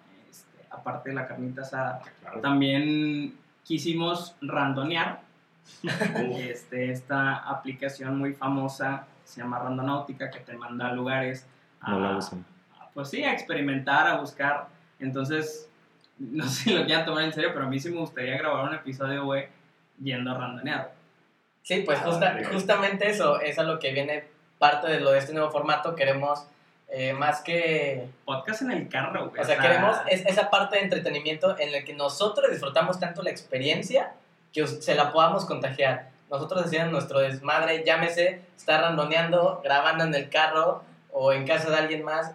aparte 0.72 1.11
de 1.11 1.14
la 1.16 1.26
carnita 1.26 1.62
asada, 1.62 2.00
Claro. 2.20 2.40
también 2.40 3.37
quisimos 3.64 4.35
randonear 4.40 5.20
este, 6.38 6.90
esta 6.90 7.37
aplicación 7.37 8.18
muy 8.18 8.32
famosa, 8.35 9.06
se 9.24 9.40
llama 9.40 9.58
Randonáutica, 9.58 10.30
que 10.30 10.40
te 10.40 10.56
manda 10.56 10.88
a 10.88 10.92
lugares 10.92 11.46
a, 11.80 11.90
No 11.92 12.00
la 12.00 12.16
usan. 12.16 12.44
a, 12.80 12.88
pues 12.88 13.08
sí, 13.11 13.22
a 13.24 13.32
experimentar, 13.32 14.06
a 14.08 14.16
buscar. 14.16 14.66
Entonces, 14.98 15.68
no 16.18 16.44
sé 16.44 16.64
si 16.64 16.74
lo 16.74 16.85
quieran 16.85 17.04
tomar 17.04 17.24
en 17.24 17.32
serio, 17.32 17.50
pero 17.52 17.66
a 17.66 17.68
mí 17.68 17.78
sí 17.78 17.90
me 17.90 17.98
gustaría 17.98 18.37
grabar 18.38 18.68
un 18.68 18.74
episodio, 18.74 19.24
güey, 19.24 19.46
yendo 20.02 20.30
a 20.32 20.38
randonear. 20.38 20.92
Sí, 21.62 21.82
pues 21.87 22.00
Ah, 22.00 22.04
justa- 22.06 22.38
justamente 22.52 23.08
eso 23.08 23.40
es 23.40 23.58
a 23.58 23.62
lo 23.62 23.78
que 23.78 23.92
viene 23.92 24.24
parte 24.58 24.88
de 24.88 25.00
lo 25.00 25.11
de 25.12 25.18
este 25.20 25.32
nuevo 25.32 25.50
formato. 25.50 25.94
Queremos 25.94 26.46
eh, 26.94 27.12
más 27.14 27.40
que... 27.40 28.07
Podcast 28.26 28.62
en 28.62 28.70
el 28.72 28.88
carro, 28.88 29.31
güey. 29.31 29.40
O 29.40 29.44
sea, 29.44 29.59
queremos 29.59 29.96
es- 30.09 30.26
esa 30.26 30.50
parte 30.50 30.76
de 30.76 30.83
entretenimiento 30.85 31.59
en 31.59 31.72
la 31.72 31.83
que 31.85 31.94
nosotros 31.94 32.50
disfrutamos 32.50 33.00
tanto 33.00 33.22
la 33.22 33.31
experiencia 33.31 34.12
que 34.52 34.66
se 34.66 34.94
la 34.94 35.11
podamos 35.12 35.46
contagiar. 35.46 36.11
Nosotros 36.31 36.66
hacíamos 36.66 36.92
nuestro 36.92 37.20
desmadre, 37.20 37.83
llámese, 37.85 38.42
estar 38.57 38.81
randoneando, 38.83 39.61
grabando 39.64 40.05
en 40.05 40.14
el 40.14 40.28
carro 40.28 40.83
o 41.12 41.33
en 41.33 41.46
casa 41.46 41.70
de 41.70 41.76
alguien 41.76 42.05
más. 42.05 42.33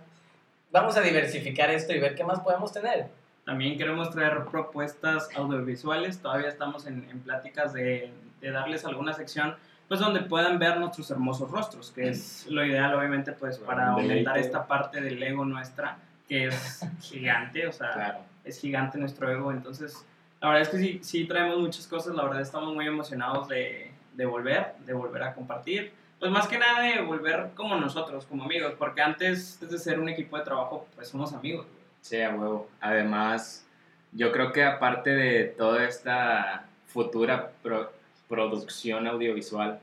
Vamos 0.71 0.97
a 0.97 1.01
diversificar 1.01 1.69
esto 1.71 1.93
y 1.93 1.99
ver 1.99 2.15
qué 2.15 2.23
más 2.23 2.39
podemos 2.41 2.71
tener. 2.73 3.07
También 3.45 3.77
queremos 3.77 4.09
traer 4.11 4.43
propuestas 4.45 5.29
audiovisuales. 5.35 6.21
Todavía 6.21 6.49
estamos 6.49 6.85
en, 6.85 7.07
en 7.09 7.19
pláticas 7.21 7.73
de, 7.73 8.11
de 8.41 8.51
darles 8.51 8.83
alguna 8.85 9.13
sección 9.13 9.55
pues 9.87 9.99
donde 9.99 10.21
puedan 10.21 10.59
ver 10.59 10.77
nuestros 10.79 11.09
hermosos 11.11 11.49
rostros, 11.49 11.91
que 11.91 12.09
es 12.09 12.45
lo 12.49 12.65
ideal 12.65 12.93
obviamente 12.95 13.31
pues 13.31 13.57
para 13.57 13.89
aumentar 13.89 14.37
esta 14.37 14.65
parte 14.67 14.99
del 15.01 15.21
ego 15.23 15.45
nuestra, 15.45 15.97
que 16.27 16.47
es 16.47 16.81
gigante, 17.01 17.67
o 17.67 17.71
sea, 17.71 17.93
Claro. 17.93 18.19
es 18.43 18.59
gigante 18.59 18.97
nuestro 18.97 19.31
ego. 19.31 19.51
Entonces, 19.51 20.05
la 20.41 20.49
verdad 20.49 20.63
es 20.63 20.69
que 20.69 20.77
sí, 20.77 20.99
sí 21.03 21.25
traemos 21.25 21.57
muchas 21.59 21.87
cosas, 21.87 22.13
la 22.15 22.23
verdad 22.23 22.41
estamos 22.41 22.73
muy 22.73 22.85
emocionados 22.85 23.47
de, 23.47 23.91
de 24.13 24.25
volver, 24.25 24.73
de 24.85 24.93
volver 24.93 25.23
a 25.23 25.33
compartir. 25.33 25.93
Pues 26.19 26.31
más 26.31 26.47
que 26.47 26.57
nada 26.57 26.81
de 26.81 27.01
volver 27.01 27.51
como 27.55 27.75
nosotros, 27.75 28.25
como 28.25 28.43
amigos, 28.43 28.73
porque 28.77 29.01
antes 29.01 29.59
de 29.59 29.77
ser 29.77 29.99
un 29.99 30.09
equipo 30.09 30.37
de 30.37 30.43
trabajo, 30.43 30.87
pues 30.95 31.07
somos 31.09 31.31
amigos. 31.31 31.65
Sí, 32.01 32.19
a 32.21 32.31
huevo. 32.31 32.67
Además, 32.81 33.65
yo 34.11 34.31
creo 34.31 34.51
que 34.51 34.63
aparte 34.63 35.11
de 35.11 35.43
toda 35.45 35.85
esta 35.85 36.65
futura 36.87 37.51
pro- 37.61 37.91
producción 38.27 39.07
audiovisual, 39.07 39.79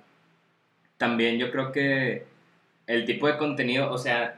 también 0.97 1.39
yo 1.39 1.51
creo 1.51 1.73
que 1.73 2.27
el 2.87 3.05
tipo 3.05 3.27
de 3.27 3.37
contenido, 3.37 3.91
o 3.91 3.99
sea, 3.99 4.37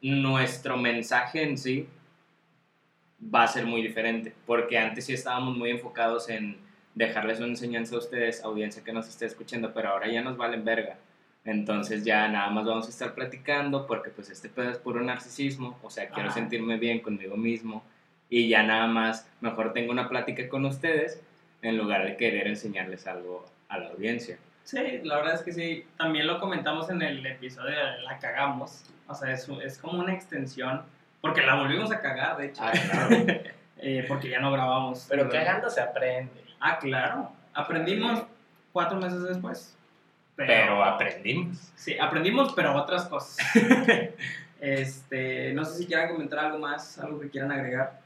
nuestro 0.00 0.76
mensaje 0.76 1.42
en 1.42 1.58
sí 1.58 1.88
va 3.22 3.44
a 3.44 3.48
ser 3.48 3.66
muy 3.66 3.82
diferente, 3.82 4.34
porque 4.46 4.78
antes 4.78 5.06
sí 5.06 5.14
estábamos 5.14 5.56
muy 5.56 5.70
enfocados 5.70 6.28
en 6.28 6.58
dejarles 6.94 7.38
una 7.38 7.48
enseñanza 7.48 7.94
a 7.94 7.98
ustedes, 7.98 8.42
audiencia 8.42 8.82
que 8.82 8.92
nos 8.92 9.08
esté 9.08 9.26
escuchando, 9.26 9.72
pero 9.72 9.90
ahora 9.90 10.08
ya 10.08 10.22
nos 10.22 10.36
valen 10.36 10.64
verga. 10.64 10.96
Entonces 11.44 12.04
ya 12.04 12.26
nada 12.26 12.50
más 12.50 12.64
vamos 12.64 12.86
a 12.86 12.90
estar 12.90 13.14
platicando 13.14 13.86
porque 13.86 14.10
pues 14.10 14.30
este 14.30 14.48
pedo 14.48 14.70
es 14.70 14.78
puro 14.78 15.00
narcisismo, 15.00 15.78
o 15.82 15.90
sea, 15.90 16.08
quiero 16.08 16.30
Ajá. 16.30 16.38
sentirme 16.38 16.76
bien 16.76 17.00
conmigo 17.00 17.36
mismo 17.36 17.84
y 18.28 18.48
ya 18.48 18.64
nada 18.64 18.88
más 18.88 19.28
mejor 19.40 19.72
tengo 19.72 19.92
una 19.92 20.08
plática 20.08 20.48
con 20.48 20.64
ustedes 20.64 21.20
en 21.62 21.76
lugar 21.76 22.04
de 22.04 22.16
querer 22.16 22.46
enseñarles 22.46 23.06
algo 23.06 23.46
a 23.68 23.78
la 23.78 23.88
audiencia. 23.88 24.38
Sí, 24.64 25.00
la 25.04 25.16
verdad 25.16 25.34
es 25.34 25.42
que 25.42 25.52
sí. 25.52 25.86
También 25.96 26.26
lo 26.26 26.40
comentamos 26.40 26.90
en 26.90 27.00
el 27.02 27.24
episodio 27.24 27.76
de 27.76 28.02
La 28.02 28.18
Cagamos. 28.18 28.84
O 29.06 29.14
sea, 29.14 29.30
es, 29.32 29.48
es 29.64 29.78
como 29.78 30.00
una 30.00 30.12
extensión. 30.12 30.82
Porque 31.20 31.42
la 31.42 31.54
volvimos 31.54 31.92
a 31.92 32.00
cagar, 32.00 32.36
de 32.36 32.46
hecho. 32.46 32.62
Ah, 32.62 32.72
claro. 32.72 33.26
Eh, 33.78 34.06
porque 34.08 34.30
ya 34.30 34.40
no 34.40 34.50
grabamos. 34.50 35.04
Pero 35.06 35.28
cagando 35.28 35.68
se 35.68 35.82
aprende. 35.82 36.42
Ah, 36.58 36.78
claro. 36.78 37.30
Aprendimos 37.52 38.22
cuatro 38.72 38.98
meses 38.98 39.22
después. 39.22 39.76
Pero 40.34 40.82
aprendimos. 40.82 41.72
Sí, 41.76 41.98
aprendimos, 41.98 42.54
pero 42.54 42.74
otras 42.74 43.04
cosas. 43.04 43.36
este, 44.60 45.52
no 45.52 45.64
sé 45.64 45.78
si 45.78 45.86
quieran 45.86 46.08
comentar 46.08 46.38
algo 46.38 46.58
más, 46.58 46.98
algo 46.98 47.20
que 47.20 47.28
quieran 47.28 47.52
agregar. 47.52 48.00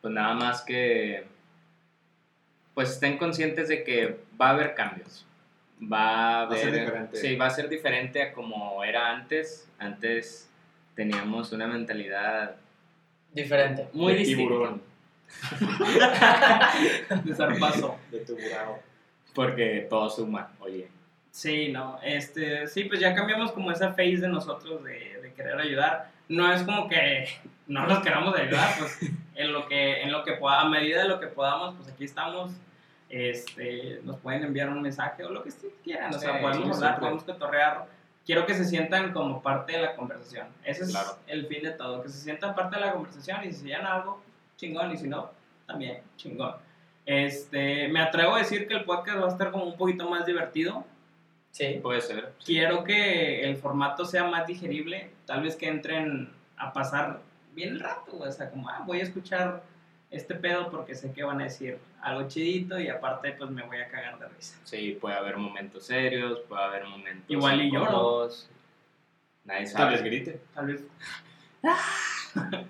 Pues 0.00 0.12
nada 0.14 0.34
más 0.34 0.62
que 0.62 1.24
pues 2.74 2.90
estén 2.90 3.18
conscientes 3.18 3.68
de 3.68 3.84
que 3.84 4.20
va 4.40 4.48
a 4.48 4.50
haber 4.52 4.74
cambios. 4.74 5.26
Va 5.82 6.42
a 6.42 6.44
Va 6.46 6.54
a 6.54 6.58
ser 6.58 6.72
diferente. 6.72 7.16
Sí, 7.16 7.36
va 7.36 7.46
a 7.46 7.50
ser 7.50 7.68
diferente 7.68 8.22
a 8.22 8.32
como 8.32 8.82
era 8.84 9.10
antes. 9.10 9.68
Antes 9.78 10.48
teníamos 10.94 11.52
una 11.52 11.66
mentalidad 11.66 12.56
Diferente. 13.32 13.88
muy 13.92 14.12
de 14.12 14.18
distinta. 14.18 14.42
tiburón, 14.42 14.82
De 17.24 17.34
zarpazo. 17.34 17.98
de 18.10 18.18
tiburón. 18.20 18.76
Porque 19.34 19.86
todo 19.88 20.10
suma, 20.10 20.52
oye. 20.60 20.88
Sí, 21.30 21.68
no, 21.70 22.00
este, 22.02 22.66
sí, 22.66 22.84
pues 22.84 22.98
ya 22.98 23.14
cambiamos 23.14 23.52
como 23.52 23.70
esa 23.70 23.90
face 23.90 24.16
de 24.16 24.28
nosotros 24.28 24.82
de, 24.82 25.20
de 25.22 25.32
querer 25.32 25.58
ayudar. 25.58 26.10
No 26.28 26.52
es 26.52 26.62
como 26.62 26.88
que 26.88 27.28
no 27.70 27.86
los 27.86 28.00
queramos 28.00 28.34
ayudar, 28.36 28.74
pues 28.78 28.98
en 29.34 29.52
lo 29.52 29.66
que, 29.66 30.02
en 30.02 30.12
lo 30.12 30.22
que 30.24 30.38
a 30.42 30.68
medida 30.68 31.02
de 31.02 31.08
lo 31.08 31.20
que 31.20 31.28
podamos, 31.28 31.74
pues 31.76 31.88
aquí 31.88 32.04
estamos. 32.04 32.52
Este, 33.08 34.00
nos 34.04 34.18
pueden 34.18 34.44
enviar 34.44 34.68
un 34.68 34.80
mensaje 34.82 35.24
o 35.24 35.30
lo 35.30 35.42
que 35.42 35.48
ustedes 35.48 35.74
quieran, 35.82 36.14
o 36.14 36.18
sea, 36.18 36.34
Sí, 36.36 36.42
podemos 36.42 36.54
sí, 36.54 36.62
hablar, 36.74 36.78
siempre. 36.78 37.00
podemos 37.00 37.24
cotorrear. 37.24 37.86
Quiero 38.24 38.46
que 38.46 38.54
se 38.54 38.64
sientan 38.64 39.12
como 39.12 39.42
parte 39.42 39.72
de 39.72 39.82
la 39.82 39.96
conversación. 39.96 40.46
Ese 40.64 40.84
es 40.84 40.90
Claro. 40.90 41.16
el 41.26 41.46
fin 41.46 41.62
de 41.62 41.70
todo, 41.72 42.02
que 42.02 42.08
se 42.08 42.18
sientan 42.20 42.54
parte 42.54 42.76
de 42.76 42.82
la 42.86 42.92
conversación 42.92 43.40
y 43.44 43.52
si 43.52 43.66
se 43.68 43.74
algo, 43.74 44.22
chingón, 44.56 44.92
y 44.92 44.96
si 44.96 45.08
no, 45.08 45.30
también 45.66 46.02
chingón. 46.16 46.54
Este, 47.04 47.88
me 47.88 48.00
atrevo 48.00 48.34
a 48.36 48.38
decir 48.38 48.68
que 48.68 48.74
el 48.74 48.84
podcast 48.84 49.20
va 49.20 49.26
a 49.26 49.30
estar 49.30 49.50
como 49.50 49.64
un 49.64 49.76
poquito 49.76 50.08
más 50.08 50.24
divertido, 50.26 50.84
Sí. 51.50 51.80
Puede 51.82 52.00
ser. 52.00 52.32
quiero 52.44 52.84
que 52.84 53.42
el 53.42 53.56
formato 53.56 54.04
sea 54.04 54.22
más 54.22 54.46
digerible, 54.46 55.10
tal 55.26 55.42
vez 55.42 55.56
que 55.56 55.66
entren 55.66 56.30
a 56.56 56.72
pasar 56.72 57.18
bien 57.54 57.70
el 57.70 57.80
rato, 57.80 58.12
güey, 58.12 58.28
o 58.28 58.32
sea, 58.32 58.50
como, 58.50 58.68
ah, 58.68 58.82
voy 58.86 59.00
a 59.00 59.02
escuchar 59.02 59.62
este 60.10 60.34
pedo 60.34 60.70
porque 60.70 60.94
sé 60.94 61.12
que 61.12 61.22
van 61.22 61.40
a 61.40 61.44
decir 61.44 61.78
algo 62.02 62.26
chidito 62.26 62.80
y 62.80 62.88
aparte 62.88 63.32
pues 63.32 63.50
me 63.50 63.62
voy 63.62 63.78
a 63.78 63.88
cagar 63.88 64.18
de 64.18 64.28
risa. 64.28 64.56
Sí, 64.64 64.98
puede 65.00 65.16
haber 65.16 65.36
momentos 65.36 65.86
serios, 65.86 66.40
puede 66.48 66.62
haber 66.62 66.84
momentos. 66.86 67.24
Igual 67.28 67.62
y 67.62 67.72
lloro. 67.72 68.28
Nadie 69.44 69.64
Tal 69.64 69.72
sabe. 69.72 69.92
vez 69.92 70.02
grite. 70.02 70.40
Tal 70.52 70.66
vez. 70.66 70.84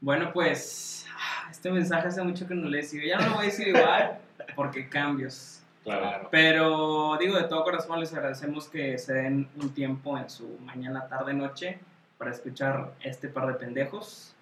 bueno, 0.00 0.32
pues 0.32 1.06
este 1.50 1.70
mensaje 1.70 2.08
hace 2.08 2.22
mucho 2.22 2.46
que 2.46 2.54
no 2.54 2.68
le 2.68 2.82
sigo, 2.82 3.04
ya 3.04 3.18
no 3.18 3.28
lo 3.28 3.34
voy 3.34 3.42
a 3.44 3.46
decir 3.46 3.68
igual 3.68 4.18
porque 4.54 4.88
cambios. 4.88 5.62
Claro. 5.84 6.28
Pero 6.30 7.16
digo, 7.18 7.36
de 7.36 7.44
todo 7.44 7.64
corazón 7.64 8.00
les 8.00 8.12
agradecemos 8.12 8.68
que 8.68 8.98
se 8.98 9.14
den 9.14 9.48
un 9.56 9.72
tiempo 9.74 10.16
en 10.16 10.28
su 10.28 10.58
mañana, 10.60 11.08
tarde, 11.08 11.32
noche 11.34 11.78
para 12.20 12.32
escuchar 12.32 12.92
este 13.02 13.28
par 13.28 13.46
de 13.46 13.54
pendejos. 13.54 14.34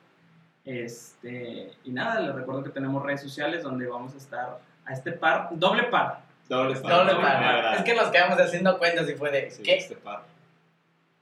Este, 0.65 1.71
y 1.85 1.91
nada, 1.93 2.19
les 2.19 2.35
recuerdo 2.35 2.65
que 2.65 2.71
tenemos 2.71 3.01
redes 3.05 3.23
sociales 3.23 3.63
donde 3.63 3.87
vamos 3.87 4.15
a 4.15 4.17
estar 4.17 4.59
a 4.85 4.93
este 4.93 5.13
par, 5.13 5.51
doble 5.53 5.85
par. 5.85 6.23
Doble 6.49 6.75
par. 6.81 6.91
Doble 6.91 7.13
doble 7.13 7.23
par. 7.25 7.63
par. 7.63 7.75
Es 7.77 7.83
que 7.85 7.95
nos 7.95 8.09
quedamos 8.09 8.37
haciendo 8.41 8.77
cuentas 8.79 9.09
y 9.09 9.15
fue 9.15 9.31
de, 9.31 9.49
Sí, 9.53 9.63
¿qué? 9.63 9.77
este 9.77 9.95
par. 9.95 10.25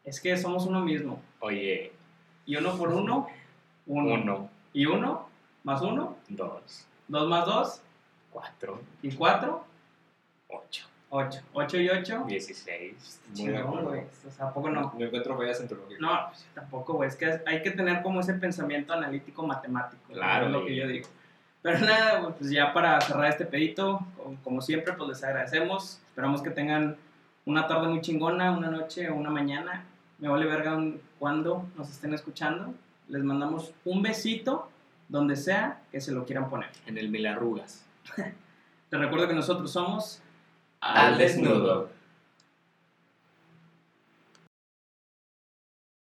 Es 0.03 0.19
que 0.19 0.35
somos 0.39 0.65
uno 0.65 0.81
mismo. 0.81 1.21
Oye, 1.41 1.93
Y 2.47 2.57
uno 2.57 2.75
por 2.79 2.89
uno, 2.89 3.29
uno. 3.87 4.15
uno, 4.15 4.51
Y 4.73 4.87
uno, 4.87 5.29
más 5.63 5.83
uno, 5.83 6.17
dos, 6.29 6.87
dos 7.07 7.29
más 7.29 7.45
dos, 7.45 7.83
cuatro, 8.31 8.81
y 9.03 9.15
cuatro, 9.15 9.63
ocho. 10.49 10.87
8. 11.17 11.41
8 11.53 11.77
y 11.81 11.89
8. 11.89 12.25
16. 12.29 13.21
Muy 13.37 13.47
de 13.49 13.55
Chingón, 13.59 13.85
güey. 13.85 14.01
O 14.27 14.31
sea, 14.31 14.47
¿a 14.47 14.53
poco 14.53 14.71
no? 14.71 14.93
No 14.97 15.05
encuentro 15.05 15.37
fallas 15.37 15.61
en 15.61 15.69
tu 15.69 15.75
lógica. 15.75 15.99
No, 16.01 16.29
pues, 16.29 16.47
tampoco, 16.55 16.95
güey. 16.95 17.09
Es 17.09 17.17
que 17.17 17.41
hay 17.47 17.63
que 17.63 17.71
tener 17.71 18.03
como 18.03 18.21
ese 18.21 18.35
pensamiento 18.35 18.93
analítico 18.93 19.47
matemático. 19.47 20.03
¿no? 20.09 20.15
Claro, 20.15 20.47
Es 20.47 20.53
lo 20.53 20.65
que 20.65 20.77
yo 20.77 20.87
digo. 20.87 21.09
Pero 21.63 21.81
nada, 21.81 22.29
pues 22.39 22.51
ya 22.51 22.73
para 22.73 23.01
cerrar 23.01 23.31
este 23.31 23.45
pedito, 23.45 24.01
como- 24.45 24.61
siempre, 24.63 24.93
pues 24.93 25.09
les 25.09 25.25
agradecemos. 25.25 26.01
Esperamos 26.09 26.43
que 26.43 26.51
tengan 26.51 26.97
una 27.45 27.67
tarde 27.67 27.89
muy 27.89 28.01
chingona, 28.01 28.53
una 28.53 28.71
noche 28.71 29.09
o 29.11 29.15
una 29.17 29.31
mañana. 29.31 29.85
Me 30.19 30.29
vale 30.29 30.47
verga 30.47 30.79
cuando 31.19 31.67
nos 31.77 31.91
estén 31.91 32.15
escuchando. 32.15 32.73
Les 33.09 33.23
mandamos 33.23 33.73
un 33.85 34.03
besito 34.03 34.69
donde 35.09 35.37
sea 35.37 35.81
que 35.91 36.01
se 36.01 36.13
lo 36.13 36.25
quieran 36.25 36.49
poner. 36.49 36.69
En 36.87 36.99
el 36.99 37.09
Milarrugas. 37.09 37.85
Te 38.91 38.97
recuerdo 38.97 39.27
que 39.29 39.35
nosotros 39.35 39.71
somos 39.73 40.23
Al 40.95 41.19
desnudo. 41.19 41.96